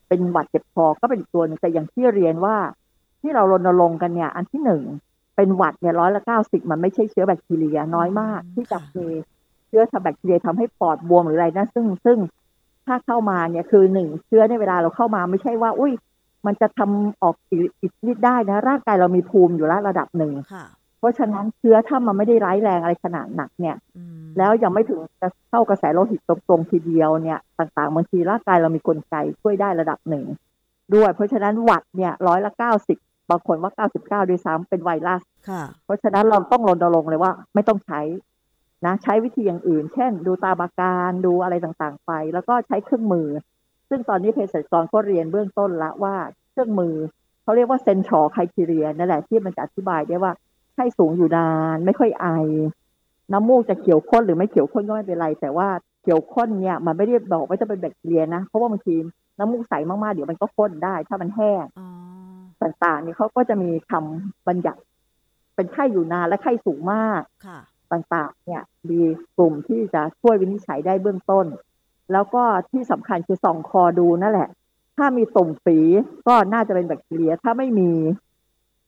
[0.08, 2.56] เป็นหวัดเจ็บคอก็เป็นอีกตัวหนึงแต่อย่างที่เรียนว่า
[3.22, 4.84] ที่เรารณรงค์กันเนี่ย อันที่หนึ่ง
[5.36, 9.08] เป็นหวัดเนี่ยร้อยละเก้าสิบมันไม่ใช่เชื้อแบคทีเรียน้อยมาก ที่จะค่ะมี
[9.68, 12.18] เชื้อทำแบคทีเรียทำให้ปอดบวมหรืออะไรนะซึ่งซึ่ง
[12.86, 15.94] ถ้าเข้ามาเนี่ยคือหนึ่งเชื้อในยเวลาเราเข้ามาไม่ใช่ว่า อุ้ย
[16.46, 20.66] มันจะทำออกอิอิทธิฤทธิ์ได้นะ ร่างกายเรามีภูมิอยู่แล้วระดับหนึ่งค่ะ
[21.00, 30.26] เพราะฉะนั้นเชื้อถ้ามันไม่ได้ร้ายแรงอะไรขนาดหนักเนี่ยอืมแล้วยังไม่ถึงจะเข้ากระแสโลหิตตรงๆทีเดียวเนี่ย ต่างๆบางทีร่างกายเรามีกลไกช่วยได้ระดับหนึ่ง
[30.94, 32.98] ด้วย เพราะฉะนั้นหวัดเนี่ยร้อยละเก้าสิบ
[33.30, 38.02] บางคนว่าเก้าสิบเก้าด้วยซ้ำเป็นไวรัสค่ะเพราะฉะนั้นเราต้องรณรงค์เลยว่าไม่ต้องใช้
[38.86, 43.28] นะใช้วิธีอย่างอื่น เช่น ดูตามอาการดูอะไรต่างๆไป แล้วก็ใช้เครื่องมือ
[43.92, 46.16] ซึ่งตอนนี้เภสัชกรก็เรียนเบื้องต้นละว่า
[46.52, 46.96] เครื่องมือ
[47.44, 50.32] เขาเรียกว่าเซนชอร์ไคทีเรียนั่นแหละที่มันจะอธิบายได้ว่า
[50.74, 52.28] ไข้สูงอยู่นาน ไม่ค่อยไอ
[53.32, 55.68] น้ำมูกจะเขียวข้นหรือไม่เขียวข้นก็ไม่เป็นไร แต่ว่า
[56.02, 58.96] เขียวข้นเนี่ยมันไม่ได้บอกว่าจะเป็นแบคทีเรียนะ เพราะว่าบางที
[59.38, 61.88] น้ำมูกใสมากๆเดี๋ยวมันก็ข้นได้ ถ้ามันแห้งอ๋อ
[62.62, 64.82] ต่างๆนี่เขาก็จะมีคำบัญญัติ
[65.56, 67.60] เป็นไข้อยู่นานและไข้สูงมากค่ะ
[67.92, 69.00] ต่างๆ เนี่ย มี
[69.38, 71.46] กลุ่มที่จะช่วยวินิจฉัยได้เบื้องต้น
[72.14, 74.50] แล้วก็ที่สำคัญคือส่องคอดูนั่นแหละ
[74.98, 75.78] ถ้ามีตุ่มฝี
[76.28, 77.92] ก็น่าจะเป็นแบคทีเรีย ถ้าไม่มี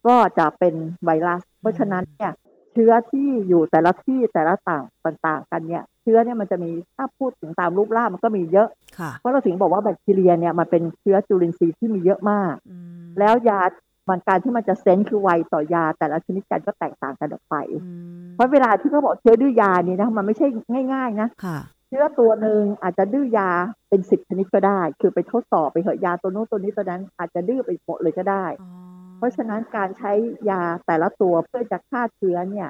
[0.08, 0.74] ก็จะเป็น
[1.06, 2.32] ไวรัส เพราะฉะนั้นเนี่ย
[2.74, 4.84] เชื้อที่อยู่แต่ละที่แต่ละต่าง
[5.28, 13.62] ต่างๆกันเนี่ยเชื้อเนี่ยมันจะมีถ้าพูดถึงตามรูปร่างมันก็มีเยอะค่ะเพราะเราถึงบอกว่าแบคทีเรียเนี่ยมันเป็นเชื้อจุลินทรีย์ที่มีเยอะมากอืมแล้วยา
[14.10, 17.90] มันการที่มันจะเซนส์คือไวต่อยาแต่ละชนิดกันก็แตกต่างกันออกไปอื
[18.24, 20.48] มเพราะเวลาที่เขาบอกเชื้อดื้อยานี่นะมันไม่ใช่
[20.94, 23.50] ง่าย ๆนะค่ะเชื้อตัวหนึ่งอาจจะดื้อยา
[23.90, 28.70] เป็นสิบชนิดก็ได้ คือไปทดสอบไปเหอะยาตัวโน้นตัวนี้ตัวนั้น อาจจะดื้อไปหมดเลยก็ได้อ๋อ
[29.18, 30.12] เพราะฉะนั้นการใช้
[30.50, 32.70] ยาแต่ละตัวเพื่อจะฆ่าเชื้อเนี่ย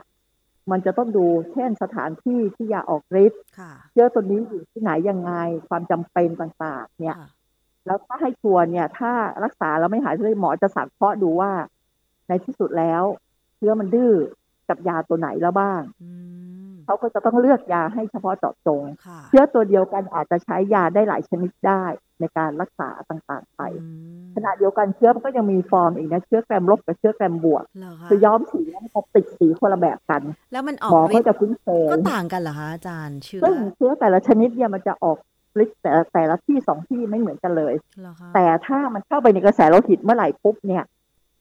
[0.71, 5.31] มันจะต้องดูเช่นสถานที่ที่ยาออกฤทธิ์ค่ะเชื้อตัวนี้อยู่ที่ไหนยังไง
[5.69, 7.29] ความจำเป็นต่างๆ เนี่ยค่ะ
[7.85, 9.11] แล้วถ้าให้ชัวร์เนี่ย ถ้า
[9.43, 11.51] รักษาแล้วไม่หายเลยหมอจะสังเคราะห์ดูว่า
[12.27, 13.03] ในที่สุดแล้ว
[13.55, 14.13] เชื้อมันดื้อ
[14.69, 16.09] กับยาตัวไหนแล้วบ้างอื
[16.41, 16.42] ม
[16.85, 21.83] เขาก็จะต้องเลือกยาให้เฉพาะเจาะจงค่ะเชื้อตัวเดียวกันอาจจะใช้ยาได้หลายชนิดได้
[22.19, 23.87] ในการรักษาต่างๆไปอื
[24.21, 35.17] มขณะเดียวกันเชื้อมันก็ยังมีฟอร์มอีกนะเชื้อแกรมลบกับเชื้อแกรมบวกเหรอคะคือย้อมสีแล้วมันจะติดสีคนละแบบกัน แล้วมันอหมออกก็ฤทธิ์จะคุ้นเคยก็ต่างกันเหรอคะอาจารย์เชื้อซึ่งเชื้อแต่ละชนิดเนี่ยมันจะออก
[35.63, 40.83] ฤทธิ์แต่แต่ละที่สองที่ไม่เหมือนกันเลยเหรอคะแต่ถ้ามันเข้าไปในกระแสโลหิตเมื่อไหร่ปุ๊บเนี่ย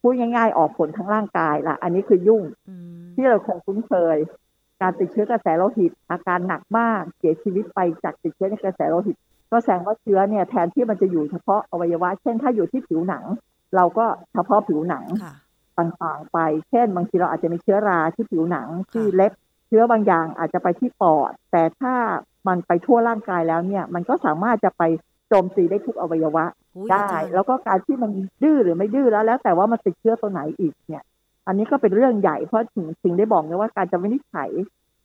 [0.00, 4.16] พูดง่ายๆออกผลทั้งร่างกายละอันนี้คือยุ่งอืมที่เราคงคุ้นเคย
[4.82, 9.16] การติดเชื้อกระแสโลหิต อาการหนักมากเสียชีวิตไปจากติดเชื้อในกระแสโลหิต
[9.50, 13.24] ก็แสดงว่าเชื้อเนี่ยแทนที่มันจะอยู่เฉพาะอวัยวะ เช่นถ้าอยู่ที่ผิวหนัง
[13.76, 15.34] เราก็เฉพาะผิวหนังค่ะ
[15.78, 16.38] ต่างๆไป
[16.70, 19.32] เช่น บางทีเราอาจจะมีเชื้อราที่ผิวหนังที่เล็บ
[19.68, 21.94] เชื้อบางอย่างอาจจะไปที่ปอด แต่ถ้า
[22.48, 24.82] มันไปทั่วร่างกายแล้วเนี่ย มันก็สามารถจะไป
[25.28, 26.44] โจมตีได้ทุกอวัยวะ
[26.76, 28.10] อุ๊ยได้อาจารย์แล้วก็การที่มัน
[28.42, 31.04] ดื้อหรือไม่ดื้อแล้วแล้วแต่ว่ามันติดเชื้อตัวไหนอีกเนี่ย
[31.46, 34.50] อันนี้ก็เป็นเรื่องใหญ่เพราะถึงถึงได้บอกเลยว่าการจะวินิจฉัย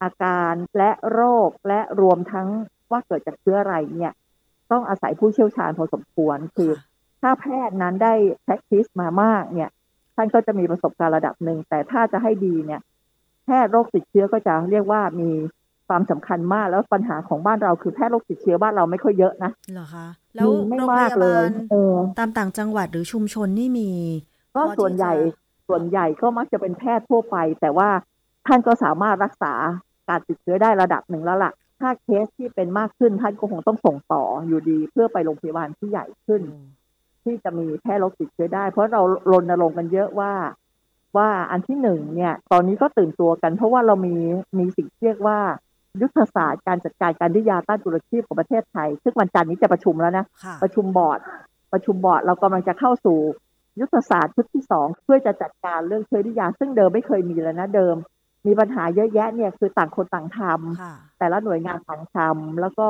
[0.01, 2.47] อาการและโรคและรวมทั้ง
[2.91, 4.13] ว่าเกิดจากเชื้ออะไรเนี่ย
[4.71, 6.85] ต้องอาศัยผู้เชี่ยวชาญพอสมควรคือค่ะ
[7.21, 8.13] ถ้าแพทย์นั้นได้
[8.45, 9.69] practice มามากเนี่ย
[10.15, 12.81] ท่านก็จะมีประสบการณ์ระดับหนึ่ง แต่ถ้าจะให้ดีเนี่ย
[13.45, 15.29] แพทย์โรคติดเชื้อก็จะเรียกว่ามี
[15.87, 23.89] ความสำคัญมากแล้วปัญหาของบ้านเราคือแพทย์โรคติดเชื้อบ้านเราไม่ค่อยเยอะนะเหรอคะแล้วมีไม่โรงพมากยาเลบายลเออตามต่างจังหวัดหรือชุมชนนี่มี
[24.55, 27.89] ก็พอที่ส่วนใหญ่จะ ส่วนใหญ่ก็มักจะเป็นแพทย์ทั่วไป แต่ว่า
[28.47, 29.53] ท่านก็สามารถรักษา
[30.09, 36.41] การติดเชื้อได้ระดับหนึ่งแล้วล่ะ ถ้าเคสที่เป็นมากขึ้นท่านก็คงต้องส่งต่ออยู่ดี เพื่อไปโรงพยาบาลที่ใหญ่ขึ้น
[37.23, 39.01] ที่จะมีแพทย์โรคติดเชื้อได้ เพราะเรา
[39.31, 40.33] รณรงค์กันเยอะว่า
[41.17, 44.15] ว่าอันที่หนึ่งเนี่ย ตอนนี้ก็ตื่นตัวกัน เพราะว่าเรามี
[44.59, 45.39] มีสิ่งที่เรียกว่า
[46.01, 51.19] ยุทธศาสตร์การจัดการการดื้อยาต้านจุลชีพของประเทศไทย ซึ่งวันจันทร์นี้จะประชุมแล้วนะค่ะประชุมบอร์ด
[51.73, 53.17] ประชุมบอร์ดเรากำลังจะเข้าสู่
[53.79, 57.95] ยุทธศาสตร์ชุดที่สองเพื่อจะจัดการเรื่องเชื้อดื้อยาซึ่งเดิมไม่เคยมีเลยนะเดิม
[58.47, 62.87] มีปัญหาเยอะแยะเนี่ยคือต่างคนต่างทำค่ะแต่ละหน่วยงานต่างทำแล้วก็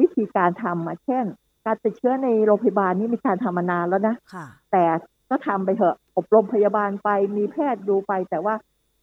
[0.00, 1.24] วิธีการทำอะเช่น
[1.66, 4.84] การติดเชื้อในโรงพยาบาลนี่มีการทำมานานแล้วนะค่ะแต่
[5.30, 8.54] ก็ทำไปเถอะอบรมพยาบาลไปมีแพทย์ดูไป แต่ว่า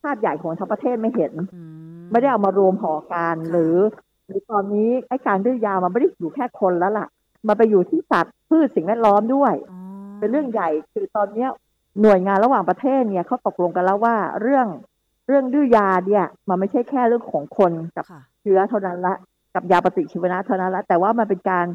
[0.02, 1.62] ภาพใหญ่ของทั้งประเทศไม่เห็นอื
[2.12, 3.76] ไม่ได้เอามารวมหอกันค่ะหรือ
[4.28, 7.08] หรือตอนนี้ไอ้การดื้อยามันไม่ได้อยู่แค่คนแล้วล่ะ
[7.48, 9.81] มันไปอยู่ที่สัตว์พืชสิ่งแวดล้อมด้วย อ๋อ
[10.22, 11.50] เป็นเรื่องใหญ่คือตอนเนี้ย
[12.02, 14.68] หน่วยงานระหว่างประเทศเนี่ยเขาตกลงกันแล้วว่าเรื่อง
[15.28, 19.16] เรื่องดื้อยาเนี่ยมันไม่ใช่แค่เรื่องของคนกับค่ะเชื้อเท่านั้นละ
[19.54, 21.66] กับยาปฏิชีวนะเท่านั้นละแต่ว่ามันเป็นการ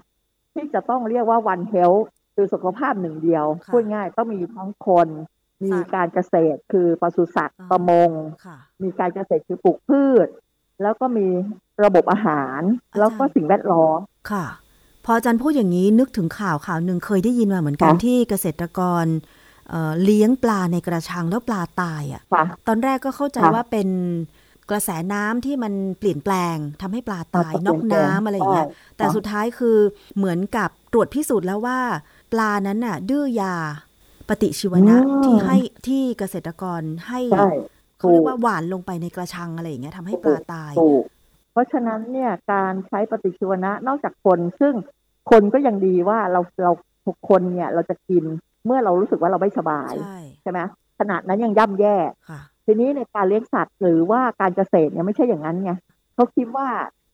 [0.55, 2.03] ที่จะต้องเรียกว่า one health
[2.35, 5.09] คือสุขภาพหนึ่งเดียวค่ะพูดง่ายต้องมีทั้งคน
[5.65, 8.11] มีสัตว์การเกษตรคือปศุสัตว์อ่าประมง
[8.45, 10.29] ค่ะมีการเกษตรคือปลูกพืช
[10.83, 11.27] แล้วก็มี
[11.85, 12.61] ระบบอาหาร
[12.93, 13.99] อาจารย์แล้วก็สิ่งแวดล้อม
[14.31, 14.45] ค่ะ
[15.07, 19.05] พออาจารย์พูดอย่างนี้นึกถึงข่าวข่าวหนึ่งเคยได้ยินมาเหมือนกันค่ะที่เกษตรกร
[19.69, 23.89] เอ่อเลี้ยงปลาในกระชังแล้วปลาตายอะค่ะตอนแรกก็เข้าใจค่ะว่าเป็น
[24.71, 29.79] กระแสน้ำที่มันเปลี่ยนแปลงทำให้ปลาตายอ่านอกน้ำอะไรอย่างเงี้ยใช่แต่สุดท้ายคือ
[30.17, 31.79] เหมือนกับตรวจพิสูจน์แล้วว่า
[32.33, 33.55] ปลานั้นน่ะ ดื้อยา
[34.29, 37.49] ปฏิชีวนะอืมที่ให้ที่เกษตรกรให้ใช่
[37.99, 41.03] เขาเรียถูกกว่าหวานลงไปในกระชังอะไรอย่างเงี้ยทำให้ปลาตายถูก
[41.57, 44.75] เพราะฉะนั้นเนี่ยการใช้ปฏิชีวนะนอกจากคน ซึ่ง
[45.31, 46.73] คนก็ยังดีว่าเราเรา
[47.07, 48.25] ทุกคนเนี่ยเราจะกิน
[48.67, 50.61] เมื่อเรารู้สึกว่าเราไม่สบายใช่ใช่ไหม
[50.99, 51.97] ขนาดนั้นยังย่ำแย่
[52.29, 55.73] ค่ะทีนี้ในการเลี้ยงสัตว์หรือว่าการเกษตรเนี่ยไม่ใช่อย่างนั้นไง
[56.15, 56.69] เขาคิดว่า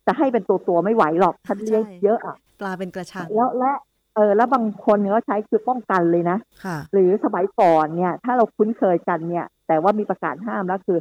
[0.07, 3.73] จะให้เป็นตัวตัวๆไม่ไหวหรอกฉันเลี้ยงใช่เยอะอะปลาเป็นกระชังแล้วและ
[4.15, 10.99] เออแล้วบางคนเนี่ยก็ใช้คือป้องกันเลยนะค่ะหรือสมัยก่อนเนี่ย ถ้าเราคุ้นเคยกันเนี่ย แต่ว่ามีประกาศห้ามแล้วคือ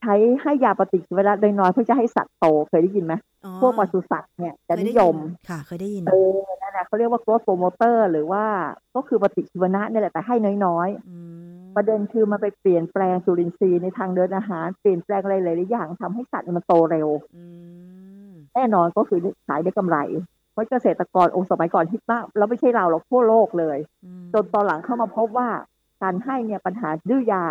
[0.00, 5.16] ใช้ให้ยาปฏิชีวนะน้อยๆเพื่อจะให้สัตว์โตเคยได้ยินไหมอ๋อพวกปศุสัตว์เนี่ยจะเคนิได้ยม
[5.48, 8.44] ค่ะ เคยได้ยินเออนั่นแหละเขาเรียกว่า growth promoter หรือว่า
[8.94, 10.34] ก็คือปฏิชีวนะเนี่ยแหละแต่ให้
[10.66, 11.16] น้อยอื
[11.48, 17.44] มๆประเด็นคือมันไปเปลี่ยนแปลงจุลินทรีย์ในทางเดินอาหารเปลี่ยนแปลงอะไรหลายๆอย่างทำให้สัตว์เนี่ยมันโตเร็วอื
[18.28, 19.98] มแน่นอนก็คือขายได้กำไร
[20.52, 25.48] เพราะเกษตรกรองค์สมัยก่อนฮิตมากแล้วไม่ใช่เราหรอกทั่วโลกเลยอืมจนตอนหลังเข้ามาพบว่า
[26.02, 27.44] การให้เนี่ยปัญหาดื้อยา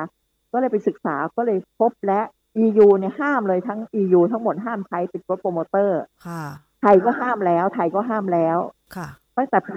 [0.51, 2.21] ก็เลยไปศึกษาก็เลยพบและ
[2.63, 6.43] EU เนี่ยห้ามเลยทั้ง EU ทั้งหมดห้ามใช้เป็นกรดโปรโมเตอร์ค่ะ
[6.81, 8.57] ไทยก็ห้ามแล้ว ไทยก็ห้ามแล้ว
[8.95, 9.07] ค่ะ
[9.37, 9.73] ตั้งแต่ปี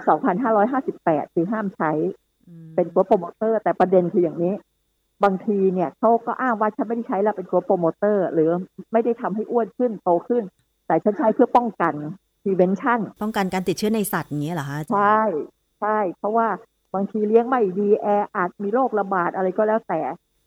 [0.66, 1.90] 2558 คือห้ามใช้
[2.48, 4.54] อืมเป็น growth promoter แต่ประเด็นคืออย่างนี้
[5.24, 8.50] บางทีเนี่ยเขาก็อ้างว่าฉันไม่ได้ใช้แล้วเป็น growth promoter หรือ
[8.92, 10.42] ไม่ได้ทำให้อ้วนขึ้นโตขึ้น
[10.86, 11.94] แต่ฉันใช้เพื่อป้องกัน
[12.42, 15.20] prevention ป้องกันการติดเชื้อในสัตว์อย่างนี้ยเหรอคะอาจารย์ใช่
[15.80, 16.48] ใช่ เพราะว่า
[16.94, 18.06] บางทีเลี้ยงไม่ดีแอ
[18.36, 20.00] อาจมีโรคระบาดอะไรก็แล้วแต่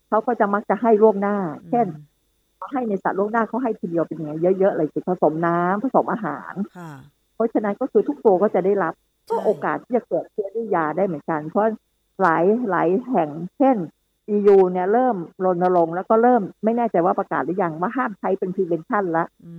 [0.10, 1.38] เขาก็จะมักจะให้ล่วงหน้า
[1.70, 1.88] เช่น
[2.72, 6.92] ให้ในสัตว์ล่วงหน้าเขาให้ทีเดียวเป็นอย่างเงี้ยเยอะๆเลยคือผสมน้ำผสมอาหารค่ะ
[7.36, 8.94] เพราะฉะนั้นก็คือทุกตัวก็จะได้รับ
[9.28, 11.64] ใช่ก็โอกาสที่จะเกิดเชื้อด้วยยาได้เหมือนกัน เพราะ
[12.22, 13.78] หลายหลายแห่งเช่น
[14.36, 19.54] EU เนี่ยเริ่มรณรงค์แล้วก็เริ่มไม่แน่ใจว่าประกาศหรือยังว่าห้ามใช้เป็น prevention ละอื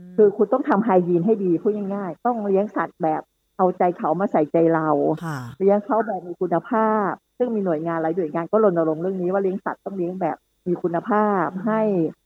[0.16, 3.22] คือคุณต้องทำไฮยีนให้ดีพูดง่ายๆ ต้องเลี้ยงสัตว์แบบ
[3.56, 4.88] เอาใจเขามาใส่ใจเรา
[5.24, 10.36] ค่ะเลี้ยงเขาแบบมีคุณภาพ ซึ่งมีหน่วยงานหลายหน่วยงานก็รณรงค์เรื่องนี้ว่าเลี้ยงสัตว์ต้องเลี้ยงแบบ
[10.66, 11.80] มีคุณภาพอืมให้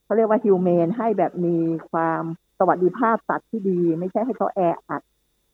[0.04, 1.56] เขาเรียกว่าฮิวแมนให้แบบมี
[1.90, 2.22] ความ
[2.58, 5.02] สวัสดิภาพสัตว์ที่ดี ไม่ใช่ให้เขาแออัด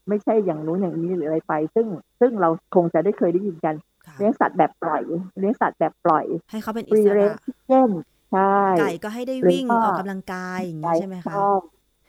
[0.09, 1.87] ไม่ใช่อย่างนู้นอย่างนี้หรืออะไรไป ซึ่ง
[2.21, 3.75] ซึ่งเราคงจะได้เคยได้ยินกัน
[4.07, 5.03] ค่ะเลี้ยงสัตว์แบบปล่อย
[5.39, 7.91] เลี้ยงสัตว์แบบปล่อย ให้เขาเป็นฟอิรีสเรระนชิเก้น
[8.33, 11.61] ใช่ไก่ก็ให้ได้หรือวิ่งก็ออกกำลังกายอย่างนี้ใช่ไหมคะต้อง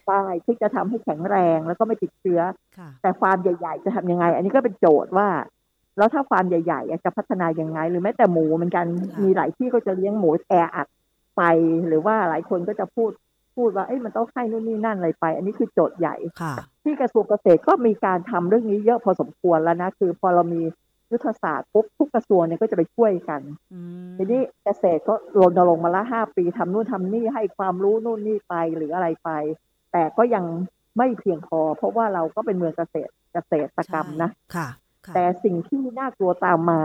[0.06, 2.42] ใช่ที่จะทำให้แข็งแรงแล้วก็ไม่ติดเชื้อ
[2.78, 5.28] ค่ะแต่ฟาร์มใหญ่ๆ จะทำยังไง อันนี้ก็เป็นโจทย์ว่า
[5.98, 10.88] แล้วถ้าฟาร์มใหญ่ๆจะพัฒนายังไง หรือแม้แต่หมูเหมือนกันค่ะมีหลายที่ก็จะเลี้ยงหมูแออัด
[11.38, 11.42] ไป
[11.88, 13.12] หรือว่าหลายคนก็จะพูด
[13.56, 20.62] พูดว่าเอ้ยมันต้องให้นู่นนี่นั่นอะไรไป อันนี้คือโจทย์ใหญ่ค่ะที่กระทรวงเกษตรก็มีการทำเรื่องนี้เยอะพอสมควรแล้วนะคือ พอเรามี
[21.12, 23.42] ยุทธศาสตร์ปุ๊บทุกกระทรวงเนี่ยก็จะไปช่วยกัน
[23.74, 29.30] อืมทีนี้เกษตรก็รณรงค์มาละห้าปีทำนู่นทำนี่ให้ความรู้นู่นนี่ไปหรืออะไรไป
[29.92, 30.46] แต่ก็ยัง
[30.98, 34.68] ไม่เพียงพอ เพราะว่าเราก็เป็นเมืองเกษตรเกษตรกรรมนะค่ะ
[35.06, 36.82] ค่ะแต่สิ่งที่น่ากลัวตามมา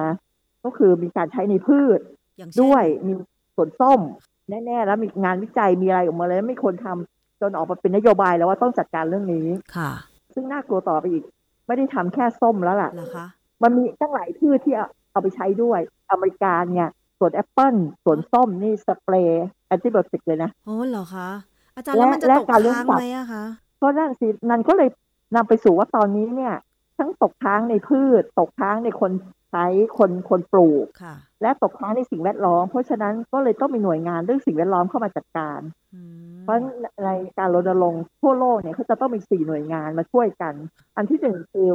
[0.64, 2.00] ก็คือมีการใช้ในพืช
[2.38, 3.12] อย่างเช่นด้วยมี
[3.56, 4.00] สวนส้ม
[4.48, 9.90] แน่ๆแล้วมีงานวิจัยมีอะไรออกมาเลยไม่ควรทำจนออกมาเป็นนโยบายแล้วว่าต้องจัดการเรื่องนี้ค่ะ
[10.35, 11.24] ซึ่งน่ากลัวต่อไปอีก
[11.66, 13.26] ไม่ได้ทำแค่ส้มแล้วล่ะเหรอคะ
[13.62, 15.80] มันมีตั้งหลายพืชที่เอาเอาไปใช้ด้วย
[16.11, 21.28] อเมริกาเนี่ยสวนแอปเปิลสวนส้มนี่สเปรย์ antibiotic เลยนะโอ้เหรอคะ
[21.76, 23.44] อาจารย์และแล้วมันจะและตกการเลี้ยงค้างสัตว์ไหมอะคะ
[23.76, 24.88] เพราะนั่นสินั่นก็เลย
[25.37, 26.54] นำไปสู่ว่าตอนนี้เนี่ย
[26.98, 29.11] ทั้งตกค้างในพืช ตกค้างในคน
[29.50, 29.64] ใช้
[29.98, 35.61] คนคนปลูกค่ะและตกค้างในสิ่งแวดล้อม เพราะฉะนั้นก็เลยต้องมีหน่วยงานเรื่องสิ่งแวดล้อมเข้ามาจัดการ
[35.94, 36.00] อื
[36.32, 36.59] มเพราะ
[37.04, 40.54] ในการรณรงค์ทั่วโลกเนี่ยเขาจะต้องมีสี่หน่วยงานมาช่วยกัน
[40.96, 41.68] อันที่หนึ่งคือ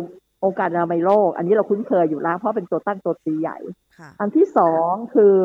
[0.44, 3.58] องค์การอนามัยโลก อันนี้เราคุ้นเคยอยู่แล้ว เพราะเป็นตัวตั้งตัวตีใหญ่
[3.98, 5.36] ค่ะอันที่สองคือ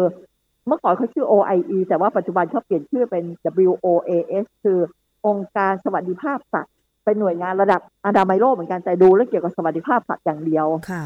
[0.68, 3.24] เมื่อก่อนเขาชื่อ OIE แต่ว่าปัจจุบันเขาเปลี่ยนชื่อเป็น
[3.68, 4.78] WOAS คือ
[5.26, 11.04] องค์การสวัสดิภาพสัตว์ เป็นหน่วยงานระดับอนามัยโลกเหมือนกันแต่ดูเรื่องเกี่ยวกับสวัสดิภาพสัตว์อย่างเดียวค่ะ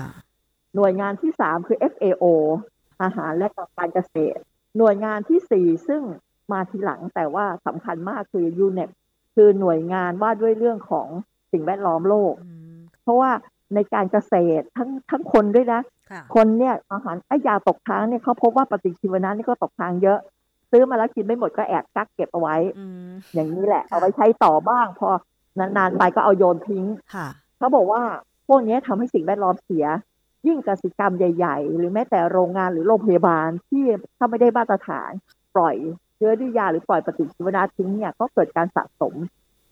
[0.76, 2.24] หน่วยงานที่สามคือ FAO
[3.02, 4.40] อาหารและการเกษตร
[4.78, 6.02] หน่วยงานที่สี่ซึ่ง
[6.52, 8.90] มาทีหลังแต่ว่าสำคัญมากคือ UNEP
[9.34, 11.08] คือหน่วยงานว่าด้วยเรื่องของ
[11.52, 13.30] สิ่งแวดล้อมโลกอืมเพราะว่า
[13.74, 15.80] ในการเกษตรทั้งทั้งคนด้วยนะ
[16.10, 20.18] ค่ะคนเนี่ยอาหารไอ้ยาตกค้างเนี่ยเขาพบว่าปฏิชีวนะนี่ก็ตกค้างเยอะ
[20.70, 25.08] ซื้อมาแล้วกินไม่หมดก็แอบกักเก็บเอาไว้อืมอย่างนี้แหละค่ะเอาไว้ใช้ต่อบ้าง พอ
[25.58, 27.26] นานๆไปก็เอาโยนทิ้งค่ะ
[27.58, 28.02] เขาบอกว่า
[28.48, 29.86] พวกนี้ทำให้สิ่งแวดล้อมเสีย
[30.46, 33.84] ยิ่งกสิกรรมใหญ่ ๆ หรือแม้แต่โรงงานหรือโรงพยาบาลที่
[34.16, 35.10] ถ้าไม่ได้มาตรฐาน
[35.54, 35.76] ปล่อย
[36.16, 39.14] เชื้อด้วยยาหรือปล่อยปฏิชีวนะทิ้งเนี่ยก็เกิดการสะสม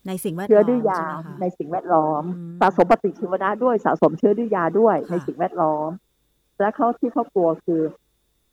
[0.06, 5.88] ในสิ่งแวดล้เชื้ออมด้วยยาใช่ไหมคะในสิ่งแวดล้อมอืมสะสมปฏิชีวนะด้วยสะสมเชื้อด้วยยาด้วยค่ะในสิ่งแวดล้อม
[6.60, 7.82] และเขาที่เขากลัวคือ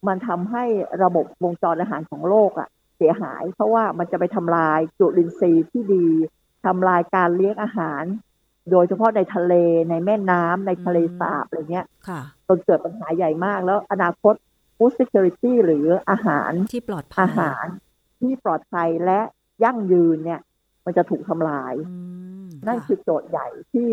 [0.07, 0.63] มันทำให้
[1.03, 6.07] ระบบวงจรอาหารของโลกอะเสียหาย เพราะว่ามันจะไปทำลายจุลินทรีย์ที่ดี
[6.65, 8.03] ทำลายการเลี้ยงอาหาร
[8.71, 9.53] โดยเฉพาะในทะเล
[9.89, 14.33] ในแม่น้ำในทะเลสาบอะไรเงี้ยค่ะจนเกิดปัญหาใหญ่มาก แล้วอนาคต
[14.77, 17.65] food security หรืออาหารที่ปลอดภัยอาหาร
[18.19, 19.19] ที่ปลอดภัยและ
[19.63, 20.41] ยั่งยืนเนี่ย
[20.85, 21.97] มันจะถูกทำลายอื
[22.45, 23.89] มนั่นคือโจทย์ใหญ่ที่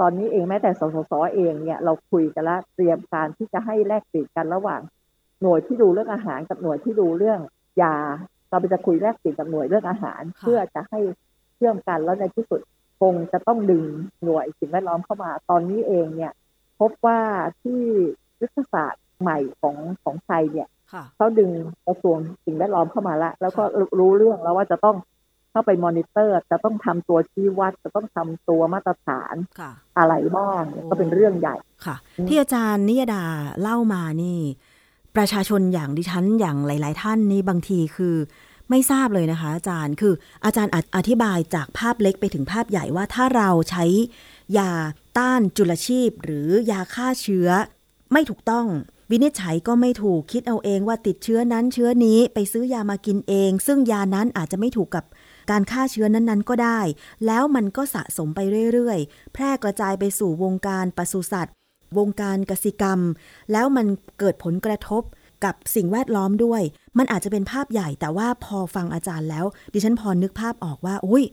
[0.00, 4.80] ตอนนี้เองแม้แต่สสสเองเนี่ย เราคุยกันแล้วเตรียมการที่จะให้แลกเปลี่ยนกันระหว่าง
[5.42, 7.40] หน่วยที่ดูเรื่องอาหารกับหน่วยที่ดูเรื่อง
[7.82, 7.96] ยา
[8.48, 11.00] เราไปจะคุยแลกเปลี่ยนกับหน่วยเรื่องอาหาร เพื่อจะให้
[11.54, 12.60] เชื่อมกันแล้วในที่สุด
[13.00, 13.84] คงจะต้องดึง
[14.24, 16.32] หน่วยสิ่งแวดล้อมเข้ามา ตอนนี้เองเนี่ย
[16.80, 17.20] พบว่า
[17.62, 17.80] ที่
[18.40, 21.50] ยุทธศาสตร์ใหม่ของของไทยเนี่ยค่ะเขาดึง
[21.86, 23.62] กระทรวงสิ่งแวดล้อมเข้ามาแล้วแล้วก็
[23.98, 24.96] รู้เรื่องแล้วว่าจะต้อง
[25.50, 33.24] เข้าไปมอนิเตอร์ จะต้องทำตัวชี้วัด จะต้องทำตัวมาตรฐานค่ะอะไรบ้างเนี่ยก็เป็นเรื่องใหญ่ค่ะอืมที่อาจารย์นิยดา
[33.60, 34.38] เล่ามานี่
[35.16, 38.16] ประชาชนอย่างดิฉันอย่างหลาย ๆ ท่านนี่บางทีคือ
[38.70, 43.84] ไม่ทราบเลยนะคะ อาจารย์คืออาจารย์อธิบายจากภาพเล็กไปถึงภาพใหญ่ว่าถ้าเราใช้
[44.58, 44.72] ยา
[45.18, 47.48] ต้านจุลชีพ หรือยาฆ่าเชื้อ
[48.12, 48.66] ไม่ถูกต้อง
[49.10, 55.04] วินิจฉัยก็ไม่ถูกคิดเอาเองว่าติดเชื้อนั้นเชื้อนี้ไปซื้อยามากินเอง ซึ่งยานั้นอาจจะไม่ถูกกับ
[55.50, 56.80] การฆ่าเชื้อนั้นๆ ก็ได้
[57.26, 58.40] แล้วมันก็สะสมไป
[58.72, 61.54] เรื่อยๆ แพร่กระจายไปสู่วงการปศุสัตว์
[61.98, 63.00] วงการกสิกรรม
[63.52, 63.86] แล้วมัน
[64.18, 65.02] เกิดผลกระทบ
[65.44, 66.62] กับสิ่งแวดล้อมด้วย
[66.98, 71.24] มันอาจจะเป็นภาพใหญ่แต่ว่าพอฟังอาจารย์แล้ว ดิฉันพอนึกภาพออกว่าอุ้ย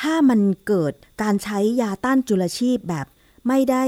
[0.00, 3.06] ถ้ามันเกิดการใช้ยาต้านจุลชีพแบบ
[3.48, 3.84] ไม่ได้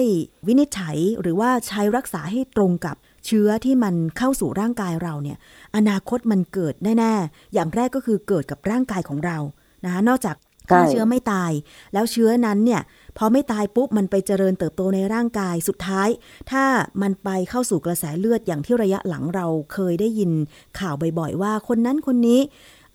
[0.46, 5.38] วินิจฉัยหรือว่าใช้รักษาให้ตรงกับเชื้อที่มันเข้าสู่ร่างกายเราเนี่ย
[5.76, 9.38] อนาคตมันเกิดแน่ๆ อย่างแรกก็คือเกิดกับร่างกายของเรา
[9.84, 10.36] นะคะนอกจาก
[10.70, 11.52] ฆ่าเชื้อไม่ตาย
[11.92, 12.82] แล้วเชื้อนั้นเนี่ย
[13.16, 16.08] พอไม่ตายปุ๊บมันไปเจริญเติบโตในร่างกายสุดท้าย
[16.50, 16.64] ถ้า
[17.02, 20.30] มันไปเข้าสู่กระแสเลือดอย่างที่ระยะหลังเราเคยได้ยิน
[20.78, 22.40] ข่าวบ่อยๆ ว่าคนนั้นคนนี้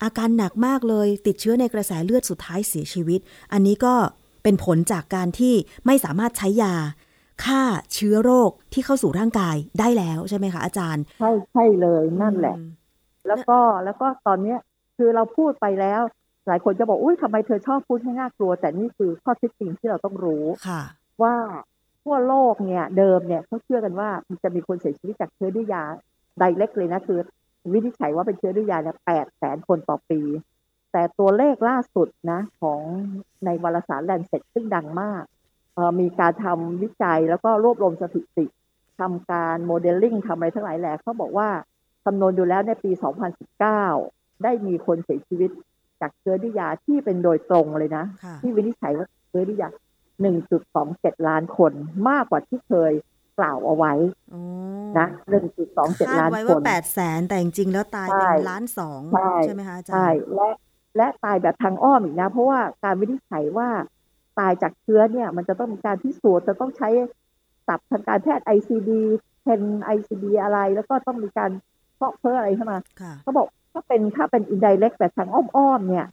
[0.02, 3.20] อาการหนักมากเลย ติดเชื้อในกระแสเลือดสุดท้ายเสียชีวิต
[3.52, 3.94] อันนี้ก็
[4.42, 5.54] เป็นผลจากการที่
[5.86, 6.74] ไม่สามารถใช้ยา
[7.44, 7.62] ฆ่า
[7.94, 12.56] เชื้อโรคที่เข้าสู่ร่างกายได้แล้วใช่ไหมคะอาจารย์ ใช่ใช่เลยนั่นแหละ
[13.28, 14.58] แล้วก็แล้วก็ตอนเนี้ย
[14.96, 16.02] คือเราพูดไปแล้ว
[16.46, 20.82] หลายคนจะบอกอุ้ยทำไมเธอชอบพูดให้น่ากลัว แต่นี่คือข้อเท็จจริงที่เราต้องรู้ค่ะ
[21.22, 21.34] ว่า
[22.02, 25.84] ทั่วโลกเนี่ยเดิมเนี่ยเขาเชื่อกันว่ามันจะมีคนเสียชีวิตจากเชื้อด้วยยา
[26.38, 27.18] ไดเล็กเลยนะคือ
[27.72, 30.20] วินิจฉัยว่าเป็นเชื้อด้วยยาเนี่ยแปดแสนคนต่อปี
[30.92, 32.80] แต่ตัวเลขล่าสุดนะของ
[33.44, 35.22] ในวารสารแลนเซ็ตซึ่งดังมาก
[35.74, 38.46] เอ่อมีการทำวิจัยแล้วก็รวบรวมสถิติ
[39.00, 41.48] ทำการโมเดลลิ่งทำอะไรทั้งหลายแหละเขาบอกว่า
[42.04, 42.90] คำนวณดูแล้วในปี
[43.66, 45.50] 2019 ได้มีคนเสียชีวิต
[46.04, 49.68] จากเชื้อดิยาที่เป็นโดยตรงเลยนะค่ะที่วินิจฉัยว่าเชื้อดิยา
[50.48, 51.72] 1.27ล้านคน
[52.08, 52.92] มากกว่าที่เคย
[53.38, 53.92] กล่าวเอาไว้
[54.30, 54.40] โอ้
[54.98, 55.06] นะ
[55.58, 60.48] 1.27คาล้าดนไว้คว่านแปดแสนแต่จริงๆแล้วตายเป็นใช่ล้านสองใช่ใช่ไหมคะอาจารย์ใช่และ
[60.96, 63.68] และตายแบบทางอ้อมอีกนะ เพราะว่าการวินิจฉัยว่า
[64.38, 66.88] ตายจากเชื้อเนี่ย มันจะต้องมีการพิสูจน์จะต้องใช้
[67.66, 68.90] ศัพท์ทางการแพทย์ ICD
[69.44, 69.60] เป็น
[69.96, 71.50] ICD อะไร แล้วก็ต้องมีการ
[71.96, 76.06] เพาะเพื่ออะไรเข้ามาค่ะเขาบอก ถ้าเป็นถ้าเป็น indirect แบบทางอ้อมๆเนี่ย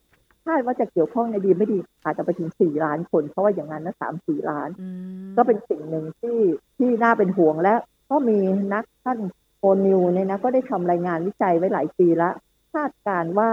[0.45, 4.87] คาดว่าจะเกี่ยวข้องในดีไม่ดีอาจจะไปถึงสี่ล้านคน เพราะว่าอย่างนั้นนะสามสี่ล้านอื
[5.29, 6.37] มก็เป็นสิ่งหนึ่งที่
[6.77, 7.73] ที่น่าเป็นห่วงและ
[8.09, 8.37] ก็มี
[8.73, 9.19] นักท่าน
[9.59, 12.33] โอนิวเนี่ยนะก็ได้ทำรายงานวิจัยไว้หลายปีแล้ว
[12.73, 13.51] คาดการณ์ว่า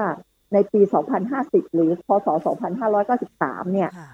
[0.52, 0.80] ในปี
[1.28, 2.28] 2050 หรือพศ
[3.00, 4.10] 2593 เนี่ยค่ะ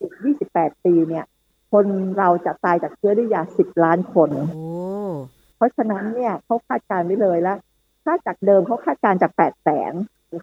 [0.00, 0.12] อีก
[0.48, 1.24] 28 ปีเนี่ย
[1.72, 1.86] คน
[2.18, 4.66] เราจะตายจากเชื้อด้วยยา 10 ล้านคนโอ้
[5.56, 7.58] เพราะฉะนั้นเนี่ยเขาคาดการณ์ไว้เลยแล้ว
[8.08, 9.92] ถ้าจากเดิมเขาคาดการณ์จาก8แสน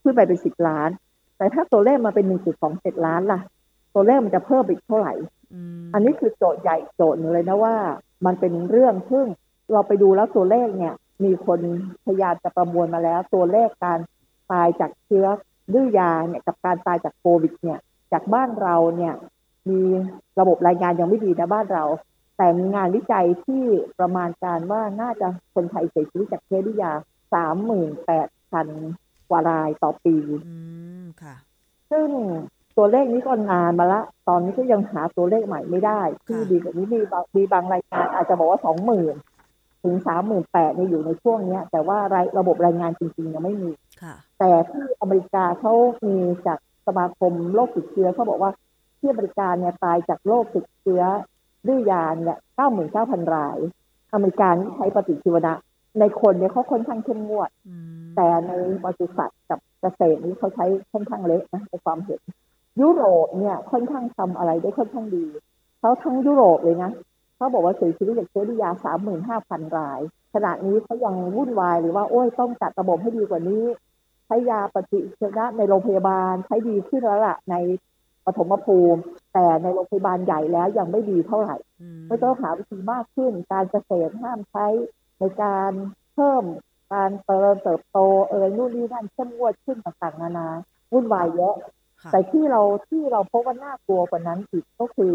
[0.02, 0.90] ขึ้นไปเป็น10ล้าน
[1.38, 2.26] แต่ถ้าตัวเลขมาเป็น
[2.66, 3.40] 1.27ล้านล่ะ
[3.96, 5.14] ตัวเลขมันจะเพิ่มอีกเท่าไหร่
[5.54, 7.76] อืมอันนี้คือโจทย์ใหญ่โจทย์หนึ่งเลยนะว่า
[8.26, 9.26] มันเป็นเรื่องซึ่ง
[9.74, 11.60] เราไปดูแล้วตัวเลขเนี่ย มีคน
[12.06, 14.00] พยายามจะประมวลมาแล้ว ตัวเลขการ
[14.52, 15.26] ตายจากเชื้อ
[15.74, 17.80] ดื้อยาเนี่ยกับการตายจากโควิดเนี่ย
[18.12, 19.14] จากบ้านเราเนี่ย
[19.70, 19.82] มี
[20.40, 21.86] ระบบรายงานยังไม่ดีนะบ้านเรา
[22.38, 23.64] แต่มีงานวิจัยที่
[24.00, 26.94] ประมาณการว่าน่าจะคนไทยเสียชีวิตจากเชื้อดื้อยา
[27.34, 28.68] สามหมื่นแปดพัน
[29.30, 30.16] กว่ารายต่อปี
[30.48, 30.56] อื
[31.02, 31.36] มค่ะ
[31.92, 32.08] ซึ่ง
[32.78, 39.16] ตัวเลขนี้ก็นานมาละ ตอนนี้ก็ยังหาตัวเลขใหม่ไม่ได้ ที่ดีกว่านี้มีบางมีบางรายงานอาจจะบอกว่าสองหมื่น
[39.84, 45.74] ถึงสามหมื่นแปดนี่อยู่ในช่วงเนี้ย แต่ว่ารายระบบรายงานจริงๆยังไม่มีค่ะแต่ที่อเมริกาเขา
[46.06, 48.52] มีจากสมาคมโรคติดเชื้อเขาบอกว่า
[49.00, 51.04] ที่อเมริกาเนี่ยตายจากโรคติดเชื้อ
[51.68, 53.58] ด้วยยาเนี่ยเก้าหมื่นเก้าพันราย
[54.14, 55.54] อเมริกานี่ใช้ปฏิชีวนะ
[56.00, 58.52] ในคนเนี่ยเขาค่อนข้างเข้มงวดอืมแต่ใน
[58.84, 62.22] ปศุสัตว์กับเกษตรนี่เขาใช้ค่อนข้างเละนะในความเห็น
[62.82, 65.26] ยุโรปเนี่ยค่อนข้างทำอะไรได้ค่อนข้างดี
[65.80, 66.92] เขาทั้งยุโรปเลยนะ
[67.36, 70.00] เขาบอกว่าเสียชีวิตจากเชื้อดิยาสามหมื่นห้าพันราย
[70.34, 73.64] ขณะนี้เขายังวุ่นวายหรือว่าโอ้ยต้องจัดระบบให้ดีกว่านี้
[74.26, 77.56] ใช้ยาปฏิชีวนะในโรงพยาบาลใช้ดีขึ้นแล้วล่ะใน
[78.26, 79.02] ปฐมภูมิ
[79.34, 84.68] แต่ในโรงพยาบาลใหญ่แล้วยังไม่ดีเท่าไหร่อืมก็ต้องหาวิธีมากขึ้น การเกษตรห้ามใช้
[85.20, 85.72] ในการ
[86.14, 86.44] เพิ่ม
[86.94, 87.98] การเติมเติบโต
[88.30, 90.48] เอ่ยนู่นนี่นั่นเข้มงวดขึ้นต่างๆนานา
[90.92, 91.56] วุ่นวายเยอะ
[92.02, 95.14] ค่ะแต่ที่เราที่เราพบว่าน่ากลัวกว่านั้นอีกก็คือ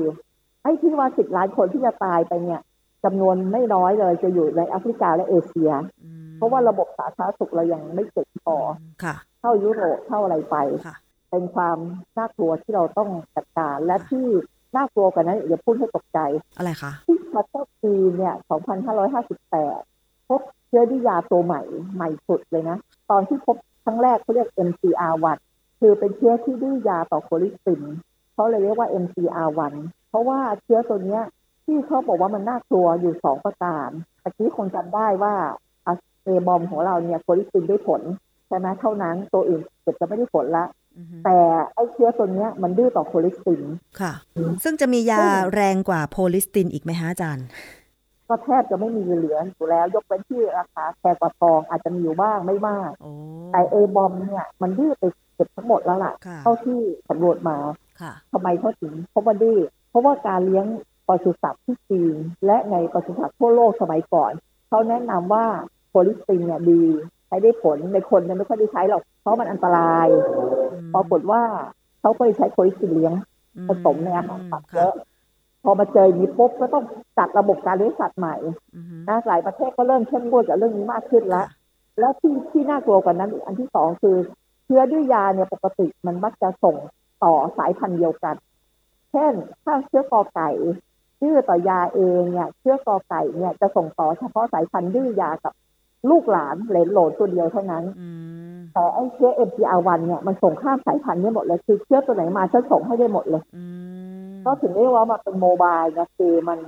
[0.62, 2.60] ไอ้ที่ว่าสิบล้านคนที่จะตายไปเนี่ย
[3.04, 5.70] จำนวนไม่น้อยเลยจะอยู่ในแอฟริกาและเอเชีย
[6.04, 8.56] อืมเพราะว่าระบบสาธารณสุขเรายังไม่เก่งพอ
[9.02, 10.96] ค่ะเท่ายุโรปเท่าอะไรไปค่ะ
[11.30, 11.78] เป็นความ
[12.18, 14.26] น่ากลัวที่เราต้องจัดการและค่ะที่
[14.76, 16.18] น่ากลัวกว่านั้นอย่าพูดให้ตกใจ
[16.58, 18.34] อะไรคะที่ประเทศจีนเนี่ย
[19.18, 19.89] 2558
[20.30, 21.62] พบเชื้อดื้อยาตัวใหม่
[21.94, 22.76] ใหม่สุดเลยนะ
[23.10, 25.38] ตอนที่พบครั้งแรกเขาเรียก MCR1
[25.80, 27.82] คือเป็นเชื้อที่ดื้อยาต่อโคลิสติน
[28.34, 29.72] เขาเลยเรียกว่า MCR1
[30.08, 31.22] เพราะว่าเชื้อตัวเนี้ย
[31.64, 33.88] ที่เขาบอกว่ามันน่ากลัวอยู่สองประการ
[34.22, 35.34] ตะกี้คงจำได้ว่า
[35.86, 35.92] อะ
[36.24, 36.26] A.
[36.26, 38.02] baum ของเราเนี่ยโคลิสตินได้ผล
[38.48, 40.66] ใช่ไหมเท่านั้นตัวอื่นเกือบจะไม่ได้ผลละ
[40.98, 41.36] อือฮึแต่
[41.74, 43.62] ไอ้เชื้อตัวเนี้ยมันดื้อต่อโคลิสติน
[44.00, 44.12] ค่ะ
[44.64, 45.24] ซึ่งจะมียา
[45.54, 47.46] แรงกว่าโคลิสตินอีกไหมฮะอาจารย์
[48.30, 53.10] ก็แทบจะไม่มีเหลืออยู่แล้ว ยกเว้นที่ราคาแพงกว่าทองอาจจะมีอยู่บ้างไม่มากโอ้
[53.52, 53.72] แต่ A.
[53.72, 55.04] baum เนี่ยมันดื้อไป
[55.34, 57.56] เกือบทั้งหมดแล้วล่ะค่ะ เท่าที่สำรวจมา
[58.00, 59.58] ค่ะทำไมเขาถึงเพราะว่าดื้อ
[59.90, 60.66] เพราะว่าการเลี้ยง
[61.08, 62.16] ปศุสัตว์ที่จีน
[62.46, 64.32] และในปศุสัตว์ทั่วโลกสมัยก่อน
[64.68, 65.46] เขาแนะนำว่า
[65.88, 66.82] โคลิสตินเนี่ยดี
[67.26, 70.06] ใช้ได้ผลในคนเนี่ยไม่ค่อยได้ใช้หรอกเพราะมันอันตราย
[70.94, 71.42] ปรากฏว่า
[72.00, 73.12] เขาก็เลยใช้โพลิสตินเลี้ยง
[73.68, 74.92] ผสมในอาหารสัตว์เยอะ
[75.64, 76.84] พอมาเจออย่างนี้ปุ๊บก็ต้อง
[77.18, 78.36] จัดระบบการเลี้ยงสัตว์ใหม่
[78.74, 81.46] อืมนะหลายประเทศก็เริ่มเข้มงวดกับเรื่องนี้มากขึ้นแล้ว
[81.98, 84.16] แล้วที่ที่น่ากลัวกว่านั้นอีกอันที่สองคือ
[84.64, 86.76] เชื้อดื้อยาเนี่ยปกติมันมักจะส่ง
[87.24, 88.34] ต่อสายพันธุ์เดียวกัน
[89.12, 89.32] เช่น
[89.64, 90.50] ถ้าเชื้อกอไก่
[91.22, 95.52] ดื้อต่อยาเองเนี่ยเชื้อกอไก่เนี่ยจะส่งต่อเฉพาะสายพันธุ์ดื้อยากับ
[96.10, 98.08] ลูกหลานเหลนโหลนตัวเดียวเท่านั้นอื
[98.56, 103.64] มแต่ไอ้เชื้อ MPR1 เนี่ยมันส่งข้ามสายพันธุ์เนี่ยหมดเลยคือเชื้อตัวไหนมาฉันส่งให้ได้หมดเลยอื
[104.09, 104.09] ม
[104.46, 106.58] ก็ถึงเรียกว่ามันเป็นโมบายนะคือมัน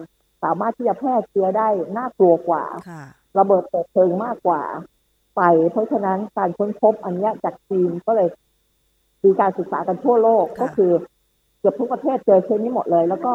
[0.43, 3.03] สามารถที่จะแพร่เชื้อได้น่ากลัวกว่าค่ะ
[3.39, 4.63] ระเบิดเปิดเพลิงมากกว่า
[5.35, 5.41] ไฟ
[5.73, 8.29] เพราะฉะนั้นการค้นพบอันเนี้ยจากจีนก็เลย
[9.25, 10.93] มีการศึกษากันทั่วโลกค่ะก็คือ
[11.59, 13.33] เกือบทุกประเทศเจอเช่นนี้หมดเลย แล้วก็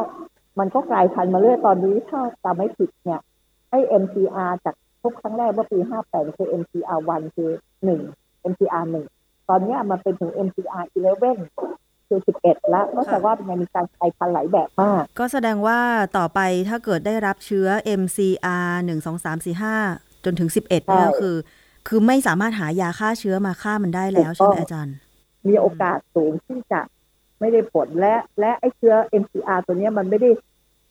[0.60, 3.22] มันก็กลายพันธุ์มาเรื่อยตอนนี้ถ้าจำไม่ผิดเนี่ย
[3.70, 7.50] ไอ้ MCR จากพบครั้งแรกเมื่อปี 58 คือ MCR 1คือ
[8.00, 8.86] 1 MCR
[9.18, 15.80] 1ตอนเนี้ยมันเป็นถึง MCR 11 คือ11 แล้วก็แต่ว่ามันมีการกลายพันธุ์หลายแบบมาก ก็แสดงว่า
[16.18, 16.40] ต่อไป
[16.70, 17.68] ถ้าเกิดได้รับเชื้อ
[18.02, 21.36] MCR 1 2 3 4 5 จนถึง 11เนี่ยใช่คือ
[21.88, 24.96] คือไม่สามารถหายาฆ่าเชื้อมาฆ่ามันได้แล้วใช่ไหมถูกต้องอาจารย์
[25.48, 26.82] มีโอกาสสูงที่จะ
[27.40, 30.30] ไม่ได้ผลและ และไอ้เชื้อ MCR ตัวเนี้ยมันไม่ได้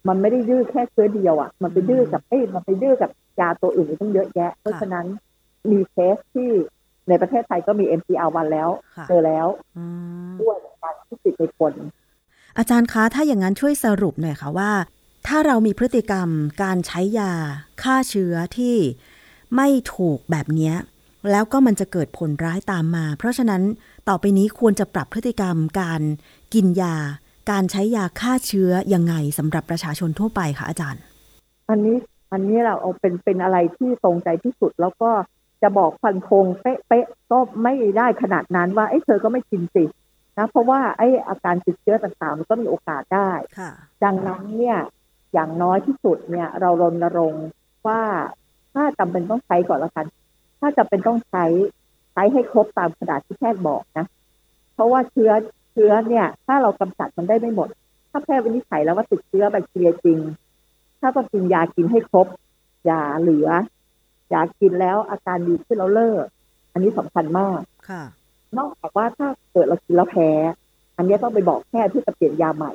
[0.09, 3.11] มันไม่ได้ดื้อแค่เชื้อเดียวอะ มันไปดื้อกับเอ้ยมันไปดื้อกับ
[3.41, 5.07] ยาตัวอื่นอีกตั้งเยอะแยะ เพราะฉะนั้น
[5.71, 6.51] มีเคสที่
[7.09, 9.47] ในประเทศไทยก็มี MCR วันแล้วค่ะเจอแล้ว
[9.77, 9.85] อื
[10.29, 11.73] มด้วยการที่ติดในคน
[12.59, 14.73] อาจารย์คะ ถ้าอย่างนั้นช่วยสรุปหน่อยค่ะว่า
[15.27, 16.29] ถ้าเรามีพฤติกรรม
[16.63, 17.33] การใช้ยา
[17.83, 18.77] ฆ่าเชื้อที่
[19.57, 20.75] ไม่ถูกแบบเนี้ย
[21.31, 23.63] แล้วก็มันจะเกิดผลร้ายตามมา เพราะฉะนั้น
[24.09, 26.03] ต่อไปนี้ควรจะปรับพฤติกรรมการ
[26.55, 26.97] กินยา
[27.51, 31.03] การใช้ยาฆ่าเชื้อยังไงสำหรับประชาชนทั่วไปคะอาจารย์
[31.71, 31.97] อันนี้
[32.33, 35.11] อันนี้เราเอาเป็นเป็นอะไรที่ตรงใจที่สุดแล้วก็
[35.63, 39.85] จะบอกฟันธงเป๊ะๆก็ไม่ได้ขนาดนั้นว่าไอ้ยเธอก็ไม่กินสิ
[40.39, 43.71] นะเพราะว่าไอ้อาการติดเชื้อต่างๆมันก็มีโอกาสได้ค่ะ
[44.05, 44.79] ดังนั้นเนี่ย
[45.33, 47.47] อย่างน้อยที่สุดเนี่ย เรารณรงค์
[47.87, 48.01] ว่า
[48.75, 50.07] ถ้าจำเป็นต้องใช้ก่อนละกัน
[50.61, 51.45] ถ้าจำเป็นต้องใช้
[52.13, 54.07] ใช้ให้ครบตามขนาดที่แพทย์บอกนะ
[54.75, 55.31] เพราะว่าเชื้อ
[55.73, 57.69] เชื้อเนี่ย ถ้าเรากำจัดมันได้ไม่หมด
[58.11, 60.19] ถ้าแพทย์วินิจฉัยแล้วว่าติดเชื้อแบคทีเรียจริง
[61.01, 62.27] ถ้าต้องกินยากินให้ครบ
[62.91, 63.49] ยาเหลือ
[64.33, 66.25] ยากินแล้วอาการดีขึ้นแล้วเลิก
[66.73, 68.03] อันนี้สำคัญมากค่ะ
[68.59, 70.31] นอกจากว่าถ้าเกิดเรากินแล้วแพ้
[70.97, 72.73] อันนี้ต้องไปบอกแพทย์ที่จะเปลี่ยนยาใหม่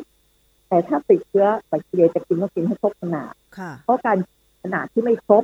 [0.67, 4.17] แต่ถ้าติดเชื้อแบคทีเรียจะกินต้องกินให้ครบขนาดค่ะเพราะการ
[4.63, 5.43] ขนาดที่ไม่ครบ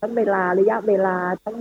[0.00, 1.56] ทั้งเวลาระยะเวลาทั้ง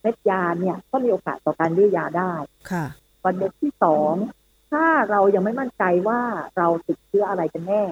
[0.00, 2.32] เม็ดยาเนี่ย ก็มีโอกาสต่อการดื้อยาได้
[2.70, 2.84] ค่ะ
[3.24, 4.14] ประเด็นที่สอง
[4.70, 6.20] ถ้าเรายังไม่มั่นใจว่า
[6.56, 7.82] เราติดเชื้ออะไรกันแน่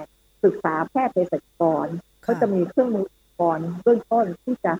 [0.44, 1.88] ศึกษาแพทย์เภสัชกร
[2.24, 4.72] ค่ะก็จะมีเครื่องมืออุปกรณ์เบื้องต้นที่จะ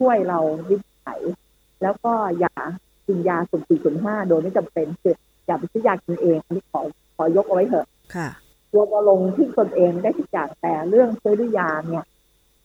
[0.00, 0.38] ช่วยเรา
[0.68, 1.20] วินิจฉัย
[1.82, 2.54] แล้วก็อย่า
[3.06, 5.14] กินยาสุ่มสี่สุ่มห้าโดยไม่จำเป็นคือ
[5.46, 6.80] อย่าไปซื้อยากินเองอันนี้ขอ
[7.16, 8.28] ขอยกเอาไว้เถอะ ค่ะ
[8.74, 12.04] รณรงค์ที่ตนเองได้ทุกอย่างแต่เรื่องซื้อด้วยยาเนี่ย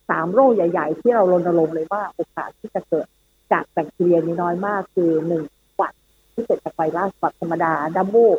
[0.10, 3.08] สามโรคใหญ่ ๆ ที่เรารณรงค์เลยว่าโอกาสที่จะเกิด
[3.52, 5.44] จากแบคทีเรียนี่น้อยมากคือหนึ่ง
[5.78, 5.94] หวัด
[6.34, 8.38] ที่เกิดจากไวรัสหวัดธรรมดาดับมูก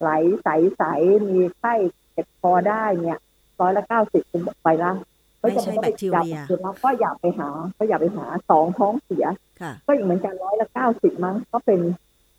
[0.00, 0.10] ไหล
[0.42, 1.74] ใสๆมีไข้
[2.12, 3.18] เจ็บคอได้เนี่ย
[3.60, 4.96] ร้อยละเก้าสิบเป็นไวรัส
[5.40, 9.24] ไม่ใช่แบคทีเรียแล้วก็อย่าไปหา ก็อย่าไปหาสองท้องเสีย
[9.60, 11.80] ค่ะก็อีกเหมือนกันร้อยละเก้าสิบมั้งก็เป็น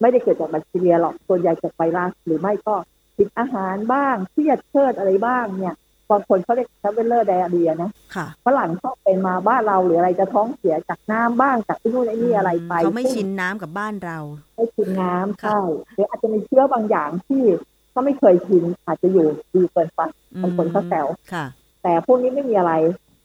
[0.01, 2.75] ไม่ได้เกิดจากแบคทีเรียหรอกส่วนใหญ่จากไวรัสหรือไม่ก็
[3.17, 5.75] กินอาหารบ้างเครียดเชิดอะไรบ้างเนี่ย
[6.11, 14.19] บางคนเขาเรียกท r เวลเลอร์ไดอาเรียนะค่ะฝรั่งชอบเป็นมาบ้านเราหรืออะไรจะท้องเสียจากน้ำบ้างจากที่นู่นไอ้นี่อะไรไปเขาไม่ซึ่งชินน้ำกับบ้านเรา
[14.55, 15.61] ไม่ชินน้ำค่ะใช่
[15.93, 17.43] หรืออาจจะมีเชื้อบางอย่างที่
[17.91, 20.01] เขาไม่เคยชินอาจจะอยู่ดีเกินไป
[20.43, 21.45] บางคนเขาแซวค่ะ
[21.87, 22.73] แต่พวกนี้ไม่มีอะไร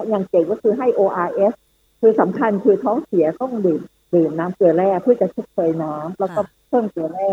[0.08, 1.54] อย่างเก่งก็คือให้ ORS
[2.00, 3.80] คือสำคัญคือท้องเสียต้องดื่ม
[4.14, 7.32] ดื่มน้ำเกลือแร่เพื่อจะชดเชยน้ำแล้วก็ค่ะเพิ่มเกลือแร่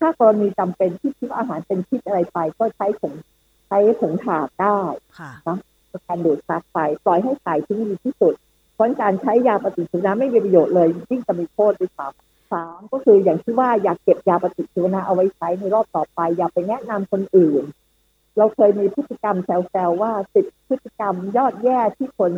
[0.00, 3.14] ถ้ากรณีจำเป็นที่คิดว่าอาหารเป็นพิษอะไรไป ก็ใช้ผง
[3.68, 4.78] ใช้ผงถาดได้
[5.18, 5.30] ค่ะ
[6.06, 8.34] การดูดซับไปปล่อยให้ถ่ายทิ้งดีที่สุด
[8.74, 17.64] เพราะการใช้ยาปฏิชีวนะไม่มีประโยชน์เลยยิ่งจะมีโทษด้วยซ้ำสามก็คืออย่างที่ว่าอยากเก็บยาปฏิชีวนะเอาไว้ใช้ในรอบต่อไป อย่าไปแนะนำคนอื่น
[18.36, 22.32] เราเคยมีพฤติกรรมแซวๆว่าสิบพฤติกรรมยอดแย่ที่คน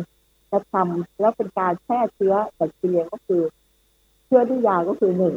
[0.51, 3.41] จะทำแล้วเป็นการแพร่เชื้อแบคทีเรียก็คือ
[4.25, 5.35] เชื้อด้วยยาก็คือหนึ่ง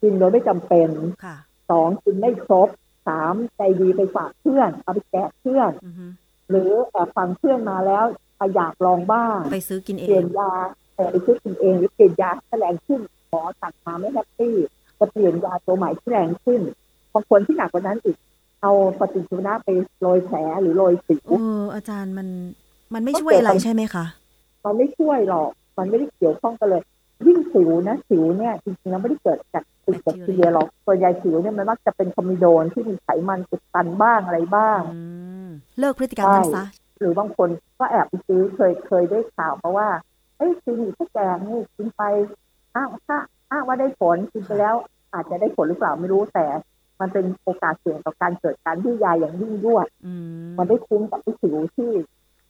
[0.00, 0.88] กินโดยไม่จำเป็น
[1.24, 1.36] ค่ะ
[1.70, 2.68] สองกินไม่ครบ
[3.06, 6.06] สามใจดีไปฝากเพื่อน เอาไปแจกเพื่อนอือฮึ
[6.50, 8.04] หรือแอบฟังเพื่อนมาแล้ว
[8.54, 10.52] อยากลองบ้างไปซื้อกินเอเปลี่ยงนยา
[10.94, 13.00] แต่ไปซื้อกินเองหรือเปลี่ยนยาที่แรงขึ้น
[13.30, 14.54] หมอสั่งมาไม่แฮปปี้
[14.98, 16.60] จะเปลี่ยนยาตัวใหม่ที่แรงขึ้น
[17.12, 18.16] บางคนที่หนักกว่านั้นอีก
[18.62, 19.68] เอาปฏิชีวนะไป
[20.00, 22.28] โรยแผลหรือโรยสิวเอออาจารย์มัน
[22.94, 24.04] มันไม่ช่วยอะไรใช่ไหมคะ
[24.64, 26.82] มันไม่ช่วยหรอก มันไม่ได้เกี่ยวข้องกันเลย
[27.26, 35.02] ยิ่งสิวนะสิวเนี่ยจริงๆแล้วไม่ได้เกิดจากติดแบคทีเรียหรอกส่วนใหญ่สิวเนี่ยมันมักจะเป็นคอมมิโดนที่มีไขมันอุดตันบ้างอะไรบ้างอื
[35.46, 35.48] ม
[35.78, 36.64] เลิกพฤติกรรมนั้นซะ
[36.98, 37.48] หรือบางคน
[37.78, 39.88] ก็แอบไปซื้อเคยเคยได้ข่าวมาว่า
[40.38, 42.02] เอ้ยคลินิกที่แกงนี่กินไป
[42.74, 43.18] อ้างถ้า
[43.50, 44.74] อ้างว่าได้ผลกินไปแล้ว
[45.14, 46.46] อาจจะได้ผลหรือเปล่าไม่รู้แต่
[47.00, 51.90] มันเป็นโอกาสเสี่ยงต่อการเกิดการดื้อยาอย่างยิ่งยวดอืมมันได้คุ้มกับที่สิวที่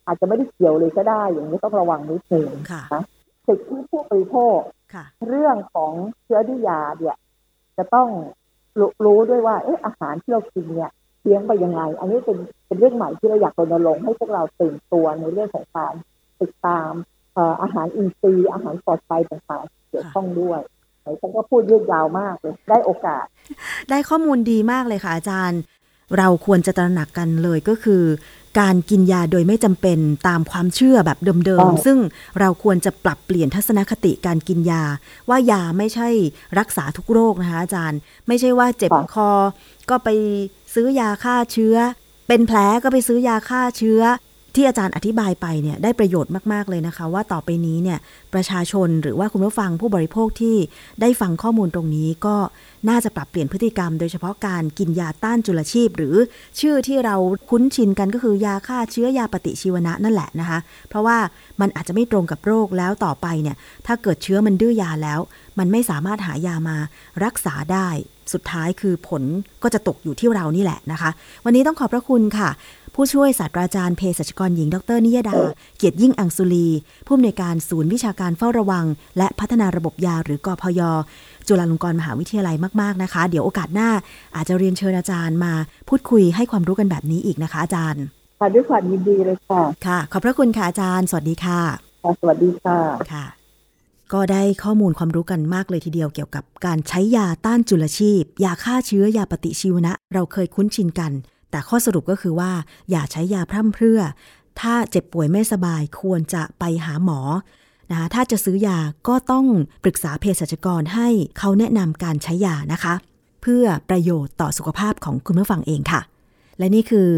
[0.07, 3.01] อาจจะไม่ได้เกี่ยวเลยก็ได้ อย่างนี้ต้องระวังนิดนึงค่ะ
[3.47, 4.59] สิทธิผู้บริโภค
[4.95, 5.93] ค่ะเรื่องของ
[6.25, 7.17] เชื้อดื้อยาเนี่ย
[7.79, 8.09] จะต้อง
[8.79, 10.91] รู้รู้ด้วยว่าเอ๊ะอาหารที่เรากินเนี่ย
[11.23, 15.95] เลี้ยงไปยังไง อันนี้เป็นเป็นเรื่องใหม่ที่เราอยากรณรงค์ให้พวกเราตื่นตัวในเรื่องของการ
[16.41, 16.91] ติดตาม
[17.35, 20.78] เอ่ออาหารอินทรีย์อาหารปลอดภัยต่างๆเกี่ยวข้องด้วยไหน
[21.21, 23.25] ฉันก็พูดยืดยาวมากเลยได้โอกาส
[23.91, 25.61] ได้ข้อมูลดีมากเลยค่ะอาจารย์
[26.19, 28.03] เราควรจะตระหนักกันเลยก็คือ
[28.61, 29.99] การกินยาโดยไม่จำเป็น
[30.29, 31.99] ตามความเชื่อแบบเดิมอ๋อๆซึ่ง
[32.41, 34.83] เราควรจะปรับเปลี่ยนทัศนคติการกินยา
[35.29, 36.09] ว่ายาไม่ใช่
[36.59, 37.99] รักษาทุกโรคนะคะอาจารย์
[38.29, 39.31] ไม่ใช่ว่าเจ็บคอ
[39.91, 40.09] ก็ไป
[40.75, 41.77] ซื้อยาฆ่าเชื้อ
[42.29, 44.01] เป็นแผลก็ไปซื้อยาฆ่าเชื้อ
[44.59, 47.99] ที่อาจารย์อธิบายไปเนี่ยได้ประโยชน์มาก ๆ เลยนะคะ ว่าต่อไปนี้เนี่ย
[48.35, 50.57] ประชาชนหรือว่าคุณผู้ฟังผู้บริโภคที่
[51.01, 52.37] ได้ฟังข้อมูลตรงนี้ก็
[52.89, 56.17] น่าจะปรับเปลี่ยนพฤติกรรม โดยเฉพาะการกินยาต้านจุลชีพ หรือ
[56.61, 57.17] ชื่อที่เรา
[57.51, 61.19] คุ้นชินกันก็คือยาฆ่าเชื้อยาปฏิชีวนะนั่นแหละนะคะ เพราะว่า
[61.61, 63.57] มันอาจจะไม่ตรงกับโรคแล้วต่อไปเนี่ย
[63.87, 65.21] ถ้าเกิดเชื้อมันดื้อยาแล้ว
[65.59, 66.77] มันไม่สามารถหายามา
[67.25, 67.89] รักษาได้
[68.33, 69.23] สุดท้ายคือผล
[69.63, 71.11] ก็จะตกอยู่ที่เรานี่แหละนะคะ
[71.45, 72.51] วันนี้ต้องขอบพระคุณค่ะ
[73.01, 75.35] ผู้ช่วยศาสตราจารย์เภสัชกรหญิง ดร นิยดา
[75.79, 76.69] เกียรติยิ่งอังสุลี
[77.07, 78.87] ผู้อำนวยการศูนย์วิชาการเฝ้าระวัง
[79.19, 80.81] และพัฒนาระบบยาหรือกอพย
[81.47, 83.91] จุฬาลงกรณ์มหาวิทยาลัยมาก ๆ นะคะ เดี๋ยวโอกาสหน้า
[84.37, 85.53] อาจจะเรียนเชิญอาจารย์มา
[85.89, 88.03] พูดคุยให้ความรู้กันแบบนี้อีกนะคะอาจารย์
[88.39, 91.61] ค่ะด้วยความยินดีเลยค่ะ ค่ะ ขอบพระคุณค่ะอาจารย์ สวัสดีค่ะ
[92.03, 92.79] ค่ะสวัสดีค่ะ
[93.13, 93.27] ค่ะ
[94.13, 101.13] ก็ได้ข้อมูลความรู้กันมากเลยทีเดียวเกี่ยวกับการใช้ยาต้านจุลชีพ ยาฆ่าเชื้อยาปฏิชีวนะ เราเคยคุ้นชินกัน
[101.51, 102.53] แต่ข้อสรุปก็คือว่า
[102.91, 104.01] อย่าใช้ยาพร่ำเพรื่อ
[104.61, 107.21] ถ้าเจ็บป่วยไม่สบายควรจะไปหาหมอ
[107.91, 108.79] นะคะถ้าจะซื้อยา
[109.09, 109.47] ก็ต้อง
[109.85, 112.95] ปรึกษาเภสัชกรให้เขาแนะนำการใช้ยานะคะ
[113.43, 116.01] เพื่อประโยชน์ต่อสุขภาพของคุณผู้ฟังเองค่ะ
[116.59, 117.11] และนี่คือ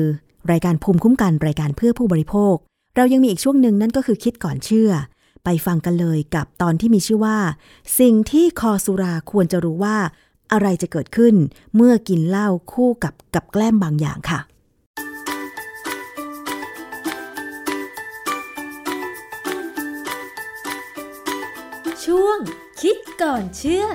[0.53, 2.55] รายการภูมิคุ้มกันรายการเพื่อผู้บริโภค
[2.97, 4.91] เรายังมีอีกช่วงหนึ่งนั่นก็คือคิดก่อนเชื่อ
[5.45, 7.39] ไปฟังกันเลยกับตอนที่มีชื่อว่า
[8.01, 9.97] สิ่งที่คอสุราควรจะรู้ว่า
[10.53, 11.35] อะไรจะเกิดขึ้น
[11.77, 14.41] เมื่อกินเหล้าคู่กับกับแกล้มบางอย่างค่ะ
[22.05, 22.39] ช่วง
[22.81, 23.87] คิดก่อนเชื่อ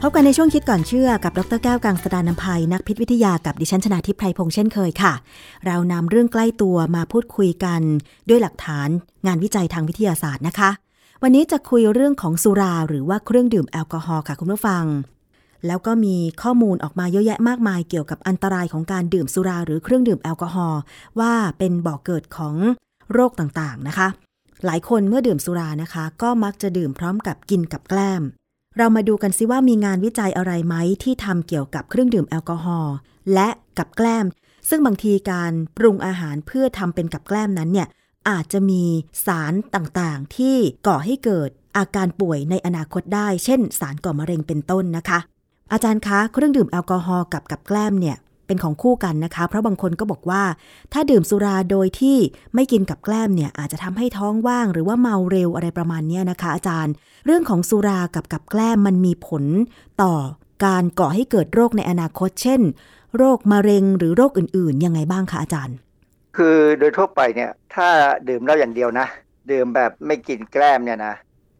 [0.00, 5.14] พบกันในช่วงคิดก่อนเชื่อกับดรแก้วกังสดานนภัยนักพิษวิทยากับดิฉันชนาทิพไพรพงษ์เช่นเคยค่ะ
[5.66, 7.80] เรานำเรื่องใกล้ตัวมาพูดคุยกัน
[8.28, 8.88] ด้วยหลักฐาน
[9.26, 10.70] งานวิจัยทางวิทยาศาสตร์นะคะ
[11.24, 14.84] วันนี้จะคุยเรื่องของสุราหรือว่าเครื่องดื่มแอลกอฮอล์ค่ะคุณผู้ฟัง
[15.66, 20.80] แล้วก็มีข้อมูลออกมาเยอะแยะมากมายเกี่ยวกับอันตรายของการดื่มสุราหรือเครื่องดื่มแอลกอฮอล์
[21.20, 22.56] ว่าเป็นบ่อกเกิดของ
[23.12, 24.08] โรคต่างๆนะคะ
[24.66, 28.22] หลายคนเมื่อดื่มสุรานะคะ ก็มักจะดื่มพร้อมกับกินกับแกล้ม
[28.78, 32.94] เรามาดูกันซิว่ามีงานวิจัยอะไรไหมที่ทำเกี่ยวกับเครื่องดื่มแอลกอฮอล์
[33.34, 33.48] และ
[33.78, 34.26] กับแกล้ม
[34.68, 37.88] ซึ่งบางทีการปรุงอาหารเพื่อทำเป็นกับแกล้มนั้นเนี่ย
[38.28, 38.82] อาจจะมี
[39.26, 40.56] สารต่างๆ ที่
[40.86, 45.18] ก่อให้เกิดอาการป่วยในอนาคตได้ เช่น สารก่อมะเร็งเป็นต้นนะคะ
[45.72, 48.16] อาจารย์คะ เครื่องดื่มแอลกอฮอล์กับกับแกล้มเนี่ย
[48.46, 50.42] เป็นของคู่กันนะคะ เพราะบางคนก็บอกว่า
[50.92, 52.16] ถ้าดื่มสุราโดยที่
[52.54, 56.92] ไม่กินกับแกล้มเนี่ยอาจจะทำให้ท้องว่าง หรือว่าเมาเร็วอะไรประมาณนี้นะคะ อาจารย์
[57.26, 59.44] เรื่องของสุรากับกับแกล้มมันมีผล
[60.02, 60.14] ต่อ
[60.64, 62.60] การก่อให้เกิดโรคในอนาคต เช่น
[63.16, 65.76] โรคมะเร็งหรือโรคอื่นๆ ยังไงบ้างคะอาจารย์
[66.36, 67.88] คือโดยทั่วไปเนี่ย ถ้า
[68.28, 69.06] ดื่มเหล้าอย่างเดียวนะ
[69.50, 71.14] ดื่มแบบไม่กินแกล้มเนี่ยนะ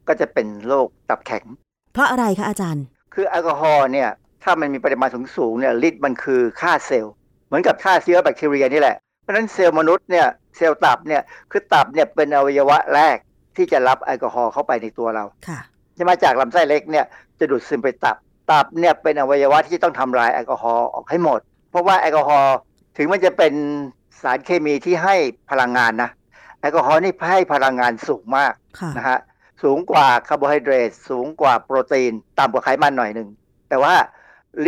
[0.08, 1.44] ก็จะเป็นโรคตับแข็ง
[1.92, 4.08] เพราะอะไรคะอาจารย์ คือแอลกอฮอล์เนี่ย
[4.42, 7.14] ถ้ามันมีปริมาณสูงสูงๆเนี่ยฤทธิ์มันคือฆ่าเซลล์
[7.46, 13.16] เหมือนกับฆ่าเชื้อแบคทีเรียนี่แหละ เพราะฉะนั้นเซลล์มนุษย์เนี่ย เซลล์ตับเนี่ย คือตับเนี่ยเป็นอวัยวะแรก
[13.56, 15.60] ที่จะรับแอลกอฮอล์เข้าไปในตัวเราค่ะ
[15.96, 17.04] จะมาจากลำไส้เล็กเนี่ย
[17.38, 18.16] จะดูดซึมไปตับ
[18.50, 22.56] ตับเนี่ยเป็นอวัยวะที่ต้องทำลายแอลกอฮอล์ออกให้หมด เพราะว่าแอลกอฮอล์
[22.96, 23.52] ถึงมันจะเป็น
[24.22, 25.16] สารเคมีที่ให้
[25.50, 26.10] พลังงานนะ
[26.60, 29.18] แอลกอฮอล์นี่ให้พลังงานสูงมากค่ะนะฮะ
[29.62, 33.28] สูงกว่าคาร์โบไฮเดรตสูงกว่าโปรตีนต่ำกว่าไขมันหน่อยหนึ่ง
[33.68, 33.94] แต่ว่า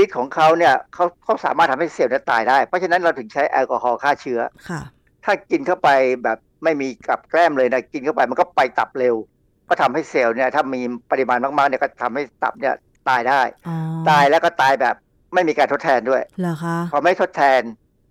[0.02, 4.80] ฤทธิ์ของเขาเนี่ยเขาเขาสามารถทำให้เซลล์นั้นตายได้ เพราะฉะนั้นเราถึงใช้แอลกอฮอล์ฆ่าเชื้อค่ะ
[5.24, 5.88] ถ้ากินเข้าไป
[6.24, 9.14] แบบไม่มีกับแกล้มเลยนะกินเข้าไปมันก็ไปตับเร็ว
[9.68, 10.80] ก็ทำให้เซลล์เนี่ยถ้ามี
[11.11, 12.74] ปริมาณมากๆเนี่ยก็ทำให้ตับเนี่ย
[13.09, 13.76] ตายได้อ๋อ
[14.11, 14.94] ตายแล้วก็ตายแบบ
[15.34, 17.61] ไม่มีการทดแทนด้วยเหรอคะพอไม่ทดแทน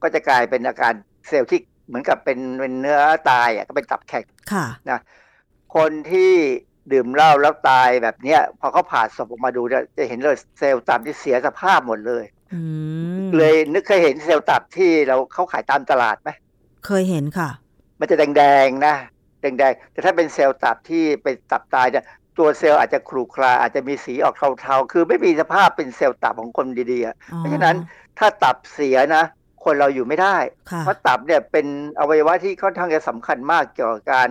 [0.02, 0.94] ก็จะกลายเป็นอาการ
[1.28, 3.00] เซลล์ที่เหมือนกับเป็นเป็นเนื้อ
[3.30, 5.00] ตายอะก็เป็นตับแข็งค่ะ
[5.76, 6.32] คนที่
[6.92, 12.62] ดื่มเหล้าแล้วตายแบบเนี้ยพอเขาผ่าศพออกมาดูเนี่ยจะเห็นเลยเซลล์ตับที่เสียสภาพหมดเลยอื
[13.26, 16.30] มเลยนึกเคยเห็นเซลล์ตับที่เราเขาขายตามตลาดไหม
[16.86, 17.50] เคยเห็นค่ะ
[18.00, 18.96] มันจะแดงๆนะ
[19.42, 22.06] แดงๆแต่ถ้าเป็นเซลล์ตับที่เป็นตับตายเนี่ย
[22.38, 27.76] ตัวเซลล์อาจจะครูคลาอาจจะมีสีออกเทาๆ คือไม่มีสภาพเป็นเซลล์ตับของคนดีๆอะอ๋อเพราะฉะนั้น
[28.20, 29.24] ถ้าตับเสียนะ
[29.66, 30.38] คนเราอยู่ไม่ได้
[30.72, 31.66] ค่ะเพราะตับเนี่ยเป็น
[32.00, 34.30] อวัยวะที่ค่อนข้างจะสำคัญมากเกี่ยวกับการ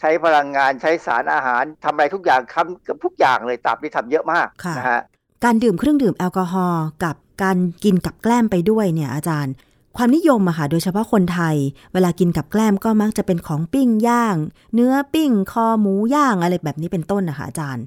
[0.00, 5.00] ใช้พลังงานใช้สารอาหารทำอะไรทุกอย่างทำเกับทุกอย่างเลยตับนี่ทำเยอะมากค่ะนะฮะ
[5.44, 9.54] การดื่มเครื่องดื่มแอลกอฮอล์กับการกินกับแกล้มไปด้วยเนี่ยอาจารย์
[9.96, 11.56] ความนิยมอะค่ะโดยเฉพาะคนไทย
[11.92, 14.36] เวลากินกับแกล้มก็มักจะเป็นของปิ้งย่าง
[14.74, 17.84] เนื้อปิ้ง คอหมูย่างอะไรแบบนี้เป็นต้นนะคะอาจารย์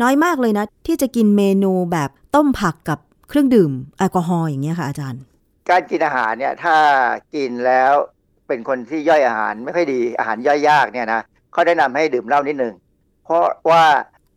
[0.00, 5.20] น้อยมากเลยนะ ที่จะกินเมนูแบบต้มผักกับเครื่องดื่มแอลกอฮอล์อย่างเงี้ยค่ะอาจารย์
[5.70, 6.76] การกินอาหารเนี่ยถ้า
[7.34, 7.92] กินแล้ว
[8.48, 11.20] เป็นคนที่ย่อยอาหารไม่ค่อยดีอาหารย่อยยากเนี่ยนะ
[11.52, 12.74] เขาแนะนำให้ดื่มเหล้านิดหนึ่ง
[13.24, 13.84] เพราะว่า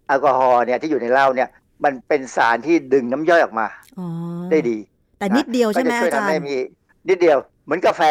[0.08, 1.50] แอลกอฮอล์เนี่ยที่อยู่ในเหล้าเนี่ย
[1.84, 3.68] มันเป็นสารที่ดึงน้ำย่อยออกมา
[4.00, 4.08] อ๋อ
[4.52, 4.78] ได้ดี
[5.20, 6.56] แต่นิดเดียวใช่ไหมก็จะช่วยอาจารทำให้ย์มี
[7.10, 8.02] นิดเดียวเหมือนกาแฟ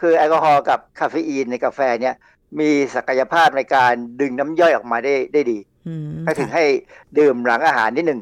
[0.00, 2.14] คือแอลกอฮอล์กับคาเฟอีนในกาแฟเนี่ย
[2.60, 6.64] มีศักยภาพในการดึงน้ำย่อยออกมาได้ได้ดีอืมก็ถึงค่ะให้
[7.18, 8.20] ดื่มหลังอาหารนิดหนึ่ง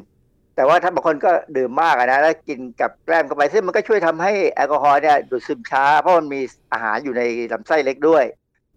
[0.55, 6.41] แต่ว่าถ้าบางคนก็ดื่มมากอะนะแล้วกินกับแกล้มเข้าไปซึ่งมันก็ช่วยทำให้แอลกอฮอล์เนี่ยดูดซึมช้า เพราะมันมี
[6.73, 8.23] อาหารอยู่ในลำไส้เล็กด้วย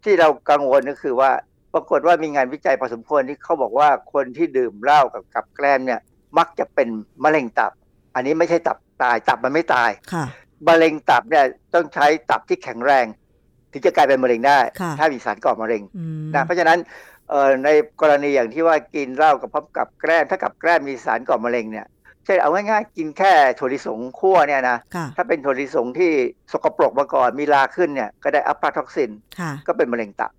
[0.03, 1.31] ที่เรากังวลก็คือว่า
[1.73, 5.99] ปรากฏว่ามีงานวิจัยพอสมควรที่เขาบอกว่าคนที่ดื่มเหล้ากับกับแกล้มเนี่ย
[6.37, 6.87] มักจะเป็น
[7.23, 7.71] มะเร็งตับ
[8.15, 10.25] อันนี้ไม่ใช่ตับตายตับมันไม่ตายค่ะ
[10.67, 13.05] มะเร็งตับเนี่ยต้องใช้ตับที่แข็งแรง
[13.71, 17.16] ถึงจะกลายเป็นมะเร็งได้ค่ะถ้ามีสารก่อมะเร็งอืมนะเพราะฉะนั้นเอ่อ
[17.63, 17.69] ใน
[18.01, 21.87] กรณีอย่างที่ว่ากินเหล้ากับพร้อมกับแกล้มถ้ากับแกล้มมีสารก่อมะเร็งเนี่ย
[22.25, 26.11] เช่นเอาง่ายๆกินแค่ถั่วลิสงคั่วเนี่ยนะค่ะถ้าเป็นถั่วลิสงที่
[26.51, 30.31] สกปรกมาก่อนมีราขึ้นเนี่ยก็ได้อะฟลาท็อกซินค่ะก็เป็นมะเร็งตับ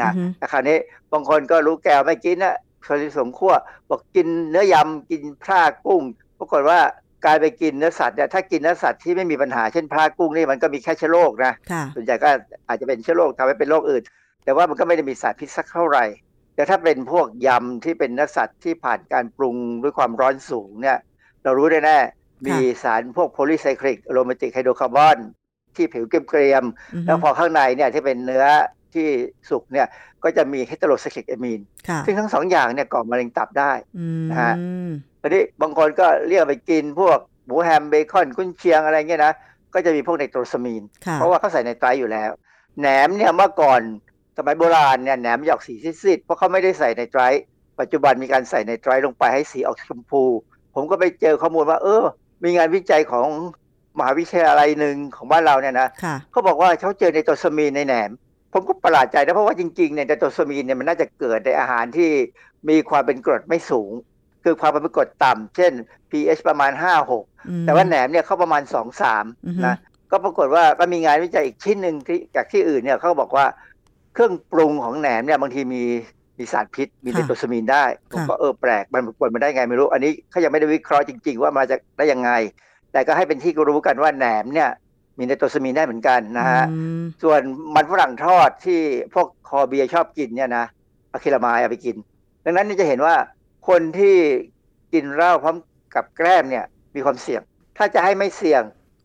[0.00, 0.76] นะอือฮึแต่คราวนี้
[1.12, 3.54] บางคนก็รู้แกวไม่กินนะถั่วลิสงคั่ว
[3.90, 6.02] บอกกินเนื้อยำกินพร่ากุ้ง
[6.38, 6.80] ปรากฏว่า
[7.24, 12.28] กลายไปกินเนื้อสัตว์เนี่ยถ้ากินเนื้อสัตว์ที่ไม่มีปัญหาเช่นพร่ากุ้งนี่มันก็มีแค่เชื้อโรคนะค่ะส่วนใหญ่ก็
[12.68, 14.02] อาจจะเป็นเชื้อโรคทำให้เป็นโรคอื่น
[14.44, 16.04] แต่ว่ามันก็ไม่ได้มีสารพิษสักเท่าไหร่
[16.54, 20.98] แต่ถ้าเป็นพวกยำที่เป็นเนื้อสัตว์ที่ผ่านการปรุงด้วยความร้อนสูงเนี่ย
[21.42, 25.18] เรารู้แน่ๆมีสารพวก polycyclic aromatic hydrocarbon
[25.76, 28.44] ที่ผิวเกรียมๆอือฮึแล้วพอข้างในเนี่ยที่เป็นเนื้อ
[28.94, 29.08] ที่
[29.50, 29.86] สุกเนี่ย
[30.24, 34.54] ก็จะมี heterocyclic amine ค่ะซึ่งทั้งสองอย่างเนี่ยก่อมะเร็งตับได้อืมนะฮะ
[35.20, 39.32] ทีนี้บางคนก็เลี่ยงไปกินพวกหมูแฮมเบคอนกุนเชียงอะไรเงี้ยนะ
[39.74, 42.30] ก็จะมีพวกไนโตรซามีนค่ะเพราะว่าเขาใส่ไนไตรต์อยู่แล้ว
[42.78, 43.80] แหนมเนี่ยเมื่อก่อน
[44.36, 47.22] สมัยโบราณเนี่ยแหนมจะออกสีซีดๆเพราะเขาไม่ได้ใส่ไนไตรต์
[47.80, 50.22] ปัจจุบันมีการใส่ในไตรลงไปให้สีออกชมพู
[50.74, 52.04] ผมก็ไปเจอข้อมูลว่า เออ
[52.44, 53.26] มีงานวิจัยของ
[53.98, 58.10] มหาวิทยาลัยหนึ่งของบ้านเราเนี่ยนะค่ะเขาบอกว่าเขาเจอในโตรซามีนในแหนม
[58.52, 62.10] ผมก็ประหลาดใจนะเพราะว่าจริงๆเนี่ยในโตรซามีนเนี่ยมันน่าจะเกิดในอาหารที่
[62.68, 63.90] มีความเป็นกรดไม่สูง
[64.44, 65.72] คือความเป็นกรดต่ำเช่น
[66.10, 66.72] pH ประมาณ
[67.10, 69.76] 5-6อืมแต่ว่าแหนมเนี่ยเขาประมาณ 2-3อือฮึนะ
[70.10, 73.46] ก็ปรากฏว่าก็มีงานวิจัยอีกชิ้นหนึ่งที่จากที่อื่นเนี่ยเขาก็บอกว่า
[74.14, 75.82] เครื่องปรุงของแหนมเนี่ยบางทีมี
[76.38, 82.30] มีสารพิษมีไนโตรซามีนได้ผมก็เออแปลกมันปนมาได้ไงไม่รู้ อันนี้เขายังไม่ได้วิเคราะห์จริง ๆ ว่ามาจากได้ยังไง
[82.92, 84.70] แต่ก็ให้เป็นที่รู้กันว่าแหนมเนี่ย
[85.18, 87.40] มีไนโตรซามีนได้เหมือนกันนะฮะอืมส่วน
[87.74, 88.80] มันฝรั่งทอดที่
[89.14, 90.64] พวกคอเบียร์ชอบกินเนี่ยนะ
[91.12, 91.96] อะคริลามายเอาไปกิน
[92.44, 93.14] ดังนั้นนี่จะเห็นว่า
[93.68, 94.16] คนที่
[94.92, 95.56] กินเหล้าพร้อม
[95.94, 97.42] กับแกล้มเนี่ยมีความเสี่ยง
[97.76, 98.62] ถ้าจะให้ไม่เสี่ยง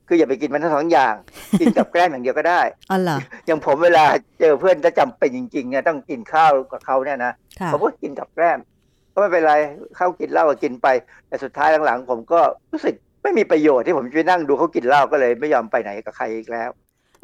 [0.09, 1.13] คืออย่าไปกินมันทั้งสองอย่าง
[1.59, 4.05] กินกับแกล้มอย่างเดียวก็ได้อ๋อเหรออย่างผมเวลา
[4.39, 8.59] เจอเพื่อนถ้าจำเป็นจริงๆเนี่ยต้องกินข้าวกับเขาเนี่ยนะค่ะผมก็กินกับแกล้ม
[9.13, 9.53] ก็ไม่เป็นไร
[9.97, 10.87] ข้าวกินเหล้าก็กินไป
[11.27, 12.39] แต่สุดท้ายหลังๆ ผมก็
[12.71, 16.69] รู้สึกไม่มีประโยชน์ที่ผมจะไปนั่งดูเขากินเหล้าก็เลยไม่ยอมไปไหนกับใครอีกแล้ว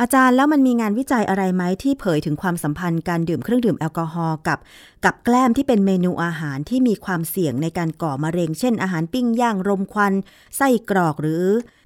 [0.01, 4.59] อาจารย์แล้วมันมีงานวิจัยอะไรไหมที่เผยถึงความสัมพันธ์การดื่มเครื่องดื่มแอลกอฮอล์กับ
[5.05, 10.13] กับแกล้มที่เป็นเมนูอาหารที่มีความเสี่ยงในการก่อมะเร็ง เช่น อาหารปิ้งย่างรมควัน
[10.57, 11.43] ไส้กรอกหรือ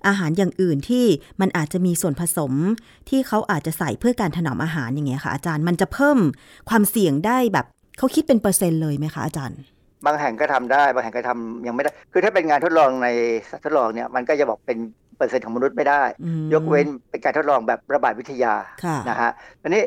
[0.07, 1.05] อาหารอย่างอื่นที่
[1.41, 2.53] มันอาจจะมีส่วนผสม
[3.09, 6.17] ที่เขาอาจจะใส่เพื่อการถนอมอาหารอย่างเงี้ยค่ะอาจารย์มันจะเพิ่ม
[6.69, 7.65] ความเสี่ยงได้แบบ
[7.97, 9.59] เขาคิดเป็นเปอร์เซ็นต์เลยไหมคะอาจารย์
[10.05, 13.07] บางแห่งก็ทำได้ บางแห่งก็ทำยังไม่ได้ คือถ้าเป็นงานทดลองใน
[13.49, 14.77] สัตว์ทดลองเนี่ยมันก็จะบอกเป็น
[15.19, 18.53] เปอร์เซ็นต์ของมนุษย์ไม่ได้อืมยกเว้นเป็นการทดลองแบบระบาดวิทยา
[18.83, 19.83] ค่ะนะฮะทีนี้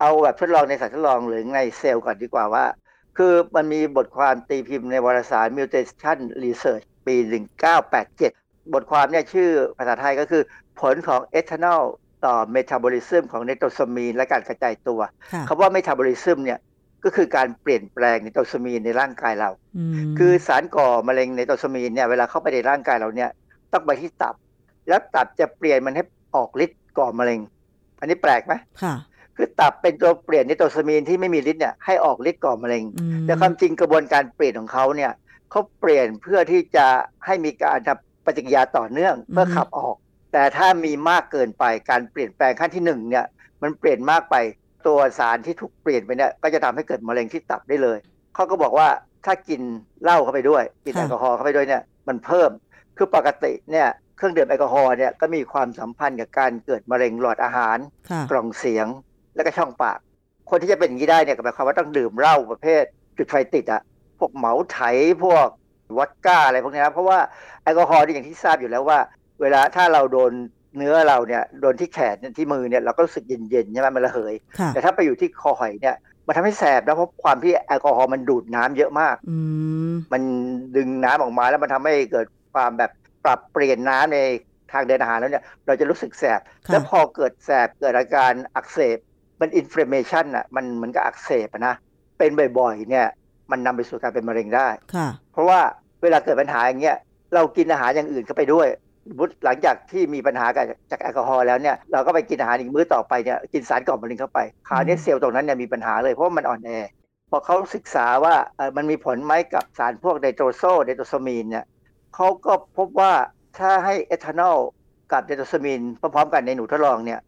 [0.00, 2.64] เอาแบบทดลองในสัตว์ทดลองหรือในเซลล์ก่อนดีกว่าว่า
[3.18, 7.14] คือมันมีบทความตีพิมพ์ในวารสาร Mutation Research ปี
[7.94, 10.42] 1987 บทความเนี่ยชื่อภาษาไทยก็คือ
[10.80, 11.82] ผลของเอทานอล
[12.24, 15.00] ต่อเมตาบอลิซึมของไนโตรซามีนและการกระจายตัว
[15.32, 16.58] ค่ะคำว่าเมตาบอลิซึมเนี่ย
[17.04, 19.50] ก็คือการเปลี่ยนแปลงไนโตรซามีนในร่างกายเรา
[19.92, 23.30] มคือสารก่อมะเร็งไนโตรซามีนเนี่ยเวลาเข้าไปในร่างกายเราเนี่ย
[23.72, 24.34] ต้องไปที่ตับ
[24.88, 26.02] แล้วตับจะเปลี่ยนมันให้
[26.36, 27.40] ออกฤทธิ์ก่อมะเร็ง
[28.00, 28.94] อันนี้แปลกไหมค่ะ
[29.36, 35.12] คือตับเป็นตัวเปลี่ยนไนโตรซามีนที่ไม่มีฤทธิ์เนี่ยให้ออกฤทธิ์ก่อมะเร็งอืมแต่ความจริงกระบวนการเปลี่ยนของเขาเนี่ย
[35.50, 36.86] เขาเปลี่ยนเพื่อที่จะ
[37.26, 39.96] ให้มีการทำปฏิกิริยาต่อเนื่องเพื่อขับออก
[40.32, 43.26] แต่ถ้ามีมากเกินไปการเปลี่ยนแปลงขั้นที่หนึ่งเนี่ย
[43.62, 44.36] มันเปลี่ยนมากไป
[44.86, 47.98] ตัวสารที่ถูกเปลี่ยนไปเนี่ยก็จะทำให้เกิดมะเร็งที่ตับได้เลย
[48.34, 48.88] เขาก็บอกว่า
[49.26, 49.60] ถ้ากิน
[50.02, 52.50] เหล้าเข้าไปด้วย กินแอลกอฮอล์เข้าไปด้วยเนี่ยมันเพิ่ม
[52.96, 53.88] คือปกติเนี่ย
[54.20, 57.78] เครื่องดื่มแอลกอฮอล์เนี่ยก็มีความสัมพันธ์กับการเกิดมะเร็งหลอดอาหาร
[58.10, 58.86] ค่ะกล่องเสียง
[59.34, 59.98] และก็ช่องปาก
[60.50, 62.84] คนที่จะเป็นอย่างนี้ได้เนี่ยก็หมายความว่าต้องดื่มเหล้าประเภท
[63.18, 63.82] จุดไฟติดอะ
[64.18, 64.78] พวกเหมาไถ
[65.24, 65.46] พวก
[65.96, 67.18] วอดก้าอะไรพวกนี้นะเพราะว่า
[67.62, 68.98] แอลกอฮอล์นี่อย่างที่ทราบอยู่แล้วว่า
[69.40, 70.32] เวลาถ้าเราโดน
[70.76, 75.96] เนื้อเราเนี่ยโดนที่แขนเนี่ยที่มือเนี่ยเราก็รู้สึกเย็นๆใช่ไหมมันระเหยค่ะแต่ถ้าไปอยู่ที่คอหอยเนี่ย
[76.26, 79.36] มันทำให้แสบนะเพราะความที่แอลกอฮอล์มันดูดน้ำเยอะมากอื
[79.90, 80.22] มมัน
[80.76, 82.90] ดึงน้ำออกมาแล้วมันทำให้เกิดความแบบ
[83.24, 84.18] ปรับเปลี่ยนน้ำใน
[84.72, 88.98] ทางเดินอาหารแล้วเนี่ยเราจะรู้สึกแสบค่ะแล้วพอเกิดแสบเกิดอาการอักเสบ
[89.40, 91.74] มันอินฟล m a ชันอะมันเหมือนกับอักเสบอะนะ
[92.18, 93.06] เป็นบ่อยๆเนี่ย
[93.50, 95.60] มันนำไปสู่การเป็นมะเร็งได้ค่ะเพราะว่า
[96.02, 96.96] เวลาเกิดปัญหาอย่างเงี้ย
[97.34, 98.68] เรากินอาหารอย่างอื่นเข้าไปด้วย
[99.08, 106.70] สมมุติหลังจากที่มีปัญหากับจากแอลกอฮอล์แล้วเนี่ยเราก็ไปกินอาหารอีกมื้อต่อไปเนี่ยกินสารก่อมะเร็งเข้าไปคราวนี้อืมเซลล์ตรงนั้นเนี่ยมีปัญหาเลยเพราะว่ามันอ่อนแอ
[107.30, 111.64] พอเขาศึกษาว่าเอ่อมันมีผลไหมกับสารพวกไนโตรโซไนโตรซามีนเนี่ย
[112.14, 113.12] เขาก็พบว่า
[113.58, 114.58] ถ้าให้เอทานอล
[115.12, 117.20] กับไนโตรซามีนพร้อมๆกันในหนูทดลองเนี่ย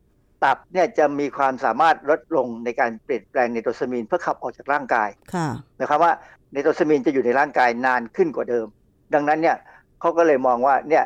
[0.44, 6.12] ตับเนี่ยจะมีความสามารถลดลงในการเปลี่ยนแปลงไนโตรซามีนเพื่อขับออกจากร่างกายค่ะหมายความว่า
[6.52, 8.66] ไนโตรซามีนจะอยู่ในร่างกายนานขึ้นกว่าเดิม
[9.14, 9.56] ดังนั้นเนี่ย
[10.00, 11.04] เขาก็เลยมองว่าเนี่ย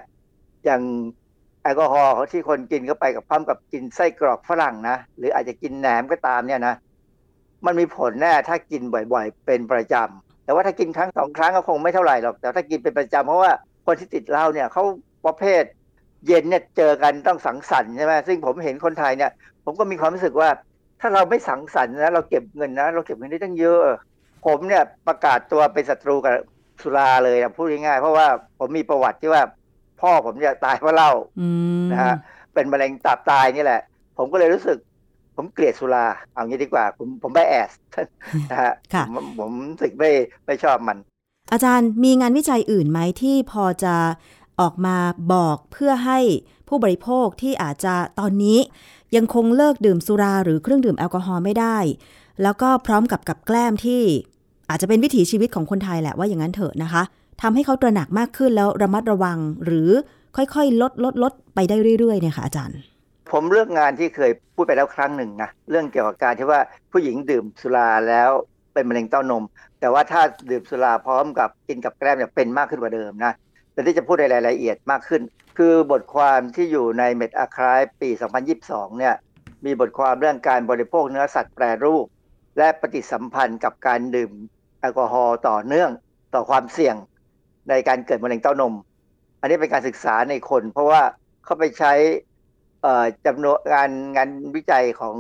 [0.64, 0.82] อย่าง
[1.62, 6.74] แอลกอฮอล์ที่คนกินเข้าไปกับพร้อมกับกินไส้กรอกฝรั่งนะ หรืออาจจะกินแหนมก็ตามเนี่ยนะ
[7.66, 13.52] มันมีผลแน่ถ้ากินบ่อยๆ เป็นประจำ แต่ว่าถ้ากินครั้งสองครั้งก็คงไม่เท่าไหร่หรอกแต่ถ้ากินเป็นประจำเพราะว่า
[13.86, 14.82] คนที่ติดเหล้าเนี่ยเขา
[15.26, 15.62] ประเภท
[16.26, 19.30] เย็นเนี่ยเจอกันต้องสังสรรค์ใช่ไหมซึ่งผมเห็นคนไทยเนี่ย
[19.64, 20.48] ผมก็มีความรู้สึกว่า
[21.00, 23.80] ถ้าเราไม่สังสรรค์นะเราเก็บเงินนะเราเก็บเงินได้ตั้งเยอะ
[24.46, 26.34] ผมเนี่ยประกาศตัวเป็นศัตรูกับ
[26.82, 28.26] สุราเลยนะพูดง่ายๆเพราะว่า
[28.58, 29.42] ผมมีประวัติที่ว่า
[30.00, 31.48] พ่อผมเนี่ยตายเพราะเหล้าอื
[31.82, 32.14] มนะฮะ
[32.54, 33.80] เป็นมะเร็งตับตายนี่แหละ
[34.18, 34.78] ผมก็เลยรู้สึก
[35.36, 37.72] ผมเกลียดสุรา เอางี้ดีกว่า ผมผมไม่แอส
[38.50, 40.10] นะฮะค่ะผมผมรู้สึกไม่
[40.46, 40.98] ไม่ชอบมัน
[41.52, 43.94] อาจารย์มีงานวิจัยอื่นไหมที่พอจะ
[44.60, 44.96] ออกมา
[45.32, 46.18] บอกเพื่อให้
[46.68, 48.58] ผู้บริโภคที่อาจจะตอนนี้
[49.16, 51.78] ยังคงเลิกดื่มสุราหรือเครื่องดื่มแอลกอฮอล์ไม่ได้
[52.42, 54.02] แล้วก็พร้อมกับกับแกล้มที่
[54.70, 57.02] อาจจะเป็นวิถีชีวิตของคนไทยแหละว่าอย่างนั้นเถอะนะคะ
[57.42, 59.90] ทำให้เขาตระหนักมากขึ้นแล้วระมัดระวังหรือ
[60.36, 62.78] ค่อยๆ ลดลดลดไปได้เรื่อยๆเนี่ยค่ะอาจารย์
[63.32, 66.60] ผมเลือกงานที่เคยพูดไปแล้วครั้งหนึ่งนะเรื่องเกี่ยวกับการที่ว่า
[66.92, 68.30] ผู้หญิงดื่มสุราแล้ว
[68.74, 69.44] เป็นมะเร็งเต้านม
[69.80, 73.32] แต่ว่าถ้าดื่มสุราพร้อมกับกินกับแกล้มเนี่ยเป็นมากขึ้นกว่าเดิมนะ
[73.72, 75.22] แต่ที่จะพูดในรายละเอียดมากขึ้น
[75.58, 78.10] คือบทความที่อยู่ในเมดอาคายปี
[78.54, 79.14] 2022 เนี่ย
[79.64, 82.06] มีบทความเรื่องการบริโภคเนื้อสัตว์แปรรูป
[82.58, 84.32] และปฏิสัมพันธ์กับการดื่ม
[84.80, 85.90] แอลกอฮอล์ต่อเนื่อง
[86.34, 86.96] ต่อความเสี่ยง
[87.68, 88.74] ในการเกิดมะเร็งเต้านม
[89.40, 91.02] อันนี้เป็นการศึกษาในคน เพราะว่า
[91.44, 91.92] เขาไปใช้
[93.26, 95.16] จำนวนงานงานวิจัยของ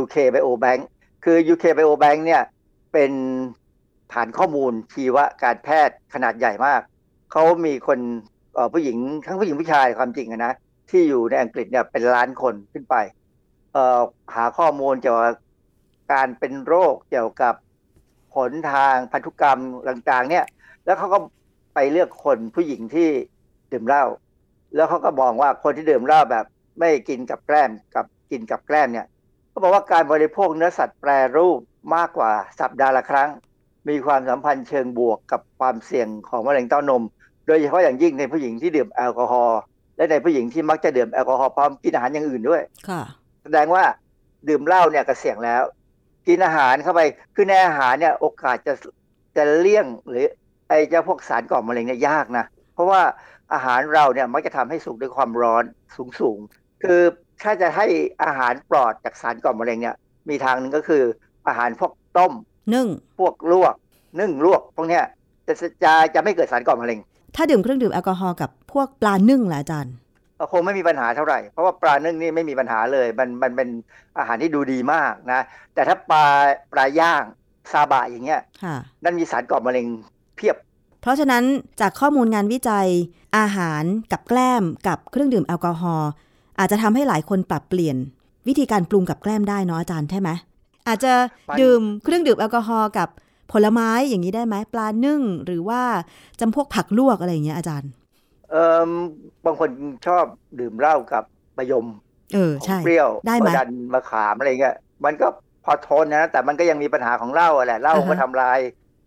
[0.00, 0.80] UK Biobank
[1.24, 2.42] คือ UK Biobank เนี่ย
[2.92, 3.12] เป็น
[4.12, 6.80] ฐานข้อมูลชีวการแพทย์ขนาดใหญ่มาก
[7.32, 7.98] เขามีคน
[8.72, 8.96] ผู้หญิง
[9.26, 10.52] ทั้งผู้หญิงผู้ชายความจริงนะ
[10.90, 12.96] ที่อยู่ในอังกฤษเนี่ยเป็นล้านคนขึ้นไป
[14.34, 15.34] หาข้อมูลเกี่ยวกับ
[16.12, 17.54] การเป็นโรคเกี่ยวกับ
[18.34, 20.44] ผลทางพันธุกรรมต่างๆ เนี่ย
[20.84, 21.18] แล้วเขาก็
[21.74, 23.08] ไปเลือกคนผู้หญิงที่
[23.72, 24.04] ดื่มเหล้า
[24.74, 26.44] แล้วเขาก็มองว่าคนที่ดื่มเหล้าแบบ
[26.78, 29.06] ไม่กินกับแกล้มกับกินกับแกล้มเนี่ย
[29.50, 31.58] เขาบอกว่าการบริโภคเนื้อสัตว์แปรรูป
[31.94, 33.28] มากกว่าสัปดาห์ละครั้ง
[33.88, 37.02] มีความสัมพันธ์เชิงบวกกับความเสี่ยงของมะเร็งเต้านม
[37.46, 39.60] โดยเฉพาะอย่างยิ่งในผู้หญิงที่ดื่มแอลกอฮอล์
[39.96, 43.02] และในผู้หญิงที่มักจะดื่มแอลกอฮอล์พร้อมกินอาหารอย่างอื่นด้วยค่ะ
[43.44, 43.84] แสดงว่า
[44.48, 45.62] ดื่มเหล้าเนี่ยก็เสี่ยงแล้ว
[46.28, 47.00] กินอาหารเข้าไป
[47.34, 48.74] คือในอาหารเนี่ยโอกาสจะ
[49.36, 50.26] จะเลี่ยงหรือ
[50.68, 53.00] ไอ้เจ้าพวกสารก่อมะเร็งเนี่ยยากนะ เพราะว่า
[53.52, 55.64] อาหารเราเนี่ยมักจะทำให้สุกด้วยความร้อน
[55.96, 57.00] สูงสูงๆ คือ
[57.42, 57.86] ถ้าจะให้
[58.24, 59.96] อาหารปลอดจากสารก่อมะเร็งเนี่ย
[60.28, 61.02] มีทางหนึ่งก็คือ
[61.48, 62.32] อาหารพวกต้ม
[62.74, 62.86] นึ่ง
[63.18, 63.74] พวกลวก
[64.20, 65.04] นึ่งลวก พวกเนี้ย
[65.46, 65.54] จะ
[65.84, 66.98] จะจะไม่เกิดสารก่อมะเร็ง
[67.36, 69.94] ถ้าดื่มเครื่องดื่มแอลกอฮอล์กับพวกปลานึ่งล่ะอาจารย์
[70.38, 73.68] ก็คงไม่มีปัญหาเท่าไหร่ เพราะว่าปลานึ่งนี่ไม่มีปัญหาเลย มันมันเป็น
[74.18, 75.40] อาหารที่ดูดีมากนะ
[75.74, 76.24] แต่ถ้าปลา
[76.72, 77.22] ปลาย่าง
[77.72, 79.86] ซาบะอย่างเงี้ยค่ะนั่นมีสารก่อมะเร็ง
[80.36, 80.56] เพียบ
[81.02, 81.44] เพราะฉะนั้น
[81.80, 82.88] จากข้อมูลงานวิจัย
[83.38, 86.10] อาหารกับแกล้มกับเครื่องดื่มแอลกอฮอล์
[86.58, 87.96] อาจจะทำให้หลายคนปรับเปลี่ยน
[88.48, 90.30] วิธีการปรุงกับแกล้มได้เนาะอาจารย์ใช่ไหม
[90.88, 91.12] อาจจะ
[91.60, 93.08] ดื่มเครื่องดื่มแอลกอฮอล์กับ
[93.52, 95.82] ผลไม้อย่างนี้ได้ไหมปลานึ่งหรือว่า
[96.40, 97.90] จำพวกผักลวกอะไรอย่างเงี้ยอาจารย์
[98.50, 98.56] เอ
[98.88, 98.90] อ
[99.44, 99.68] บางคน
[100.06, 100.24] ชอบ
[100.60, 101.24] ดื่มเหล้ากับ
[101.58, 101.86] มะยม
[102.34, 105.26] เออของใช่เปรี้ยวได้ไหมดันมะขามอะไรเงี้ยมันก็
[105.64, 108.58] พอทนนะ แต่มันก็ยังมีปัญหาของเหล้าอะแหละเหล้าอ่าฮะก็ทำลาย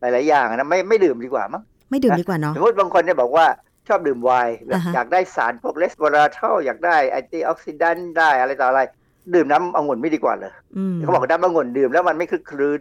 [0.02, 3.46] หลายๆอย่างนะไม่ไม่ดื่มดีกว่ามั้งไม่ดื่มดีกว่าเนาะสมมติบางคนเนี่ยบอกว่า
[3.88, 8.82] ชอบดื่มไวน์แบบอ่าฮะอยากได้สารพวก resveratrol อยากได้ antioxidant ได้อะไรต่ออะไร
[9.36, 12.80] ดื่มน้ำองุ่นไม่ดีกว่าเลยอืมเขาบอกน้ำองุ่นดื่มแล้วมันไม่ครึกครื้น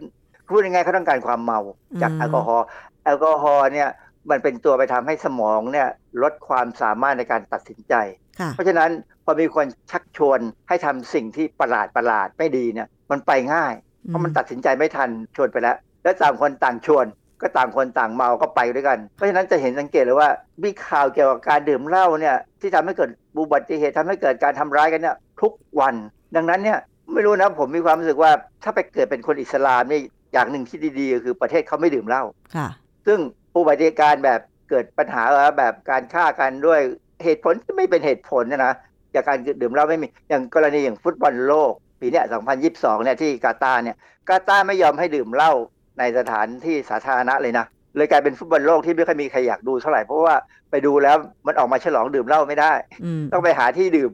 [0.49, 1.59] พูดยังไงเขาต้องการความเมา
[2.01, 2.65] จากอืมแอลกอฮอล์
[3.03, 3.89] แอลกอฮอล์เนี่ย
[4.29, 5.87] มันเป็นตัวไปทำให้สมองเนี่ย
[6.21, 7.93] ลดความสามารถในการตัดสินใจ
[8.39, 8.89] ค่ะเพราะฉะนั้น
[9.25, 13.73] พอมีคนชักชวนให้ทำสิ่งที่ประหลาดประหลาดไม่ดีเนี่ยมันไปง่าย
[14.05, 17.05] เพราะมันตัดสินใจไม่ทันชวนไปแล้ว แล้วต่างคนต่างชวน
[17.41, 20.29] ก็ต่างคนต่างเมาก็ไปด้วยกัน เพราะฉะนั้นจะเห็นสังเกตเลยว่า
[20.63, 25.95] มีข่าวเกี่ยวกับการดื่มเหล้าเนี่ยที่ทำให้เกิดอุบัติเหตุทำให้เกิดการทำร้ายกันเนี่ยทุกวัน
[26.35, 26.79] ดังนั้นเนี่ย
[27.13, 28.31] ไม่รู้นะผมมีความรู้สึกว่า
[28.63, 29.99] ถ้าไปเกิดเป็นคนอิสลามนี่
[30.33, 32.23] อย่างหนึ่งที่ดีๆก็คือประเทศเขาไม่ดื่มเหล้า
[32.55, 32.67] ค่ะ
[33.07, 33.19] ซึ่ง
[33.57, 34.39] อุบัติการแบบ
[34.69, 35.23] เกิดปัญหา
[35.57, 36.79] แบบการฆ่ากันด้วย
[37.23, 38.73] เหตุผลที่ไม่เป็นเหตุผลเนยนะ
[39.15, 42.25] จากการดื่มเหล้าไม่มีอย่างกรณีอย่างฟุตบอลโลกปีเนี้ย
[42.63, 43.97] 2022 เนี่ยที่กาตาร์เนี่ย
[44.29, 45.53] กาตาร์ไม่ยอมให้ดื่มเหล้า
[46.01, 47.65] ในสถานที่สาธารณะเลยนะ
[47.97, 50.35] เลยกลายเป็นฟุตบอลโลกที่ไม่ค่อยมีใครอยากดูเท่าไหร่เพราะว่า
[50.71, 51.15] ไปดูแล้ว
[51.47, 52.73] มันออกมาฉลองดื่มเหล้าไม่ได้
[53.03, 54.11] อืมต้องไปหาที่ดื่ม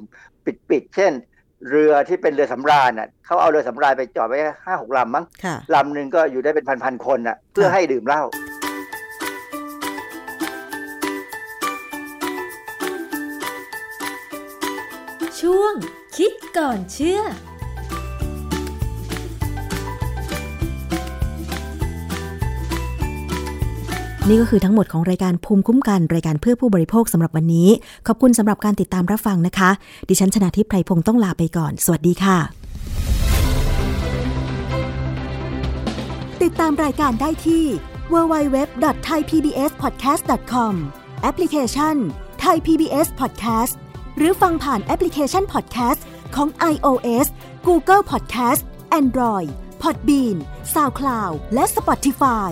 [0.69, 1.11] ปิดๆเช่น
[1.69, 8.23] เรือที่เป็นเรือสำราญน่ะเขาเอาเรือสำราญไปจอดไว้ห้าหกลำมั้งค่ะลำหนึ่งก็อยู่ได้เป็นพันๆคนน่ะเพื่อให้ดื่มเหล้า
[15.39, 15.73] ช่วง
[16.17, 17.21] คิดก่อนเชื่อ
[24.29, 27.69] นี่ก็คือทั้งหมดของรายการภูมิคุ้มกันรายการเพื่อผู้บริโภคสำหรับวันนี้
[28.07, 29.69] ขอบคุณสำหรับการติดตามรับฟังนะคะ
[30.09, 32.37] ดิฉันชนะทิพไพรพงศ์ต้องลาไปก่อน สวัสดีค่ะ
[36.43, 37.63] ติดตามรายการได้ที่
[38.13, 40.73] www.thaipbspodcast.com
[41.21, 41.95] แอปพลิเคชัน
[42.43, 43.73] Thai PBS Podcast
[44.17, 46.01] หรือฟังผ่านแอปพลิเคชัน Podcast
[46.35, 47.27] ของ iOS
[47.67, 48.61] Google Podcast
[48.99, 49.49] Android
[49.81, 50.37] Podbean
[50.73, 52.51] SoundCloud และ Spotify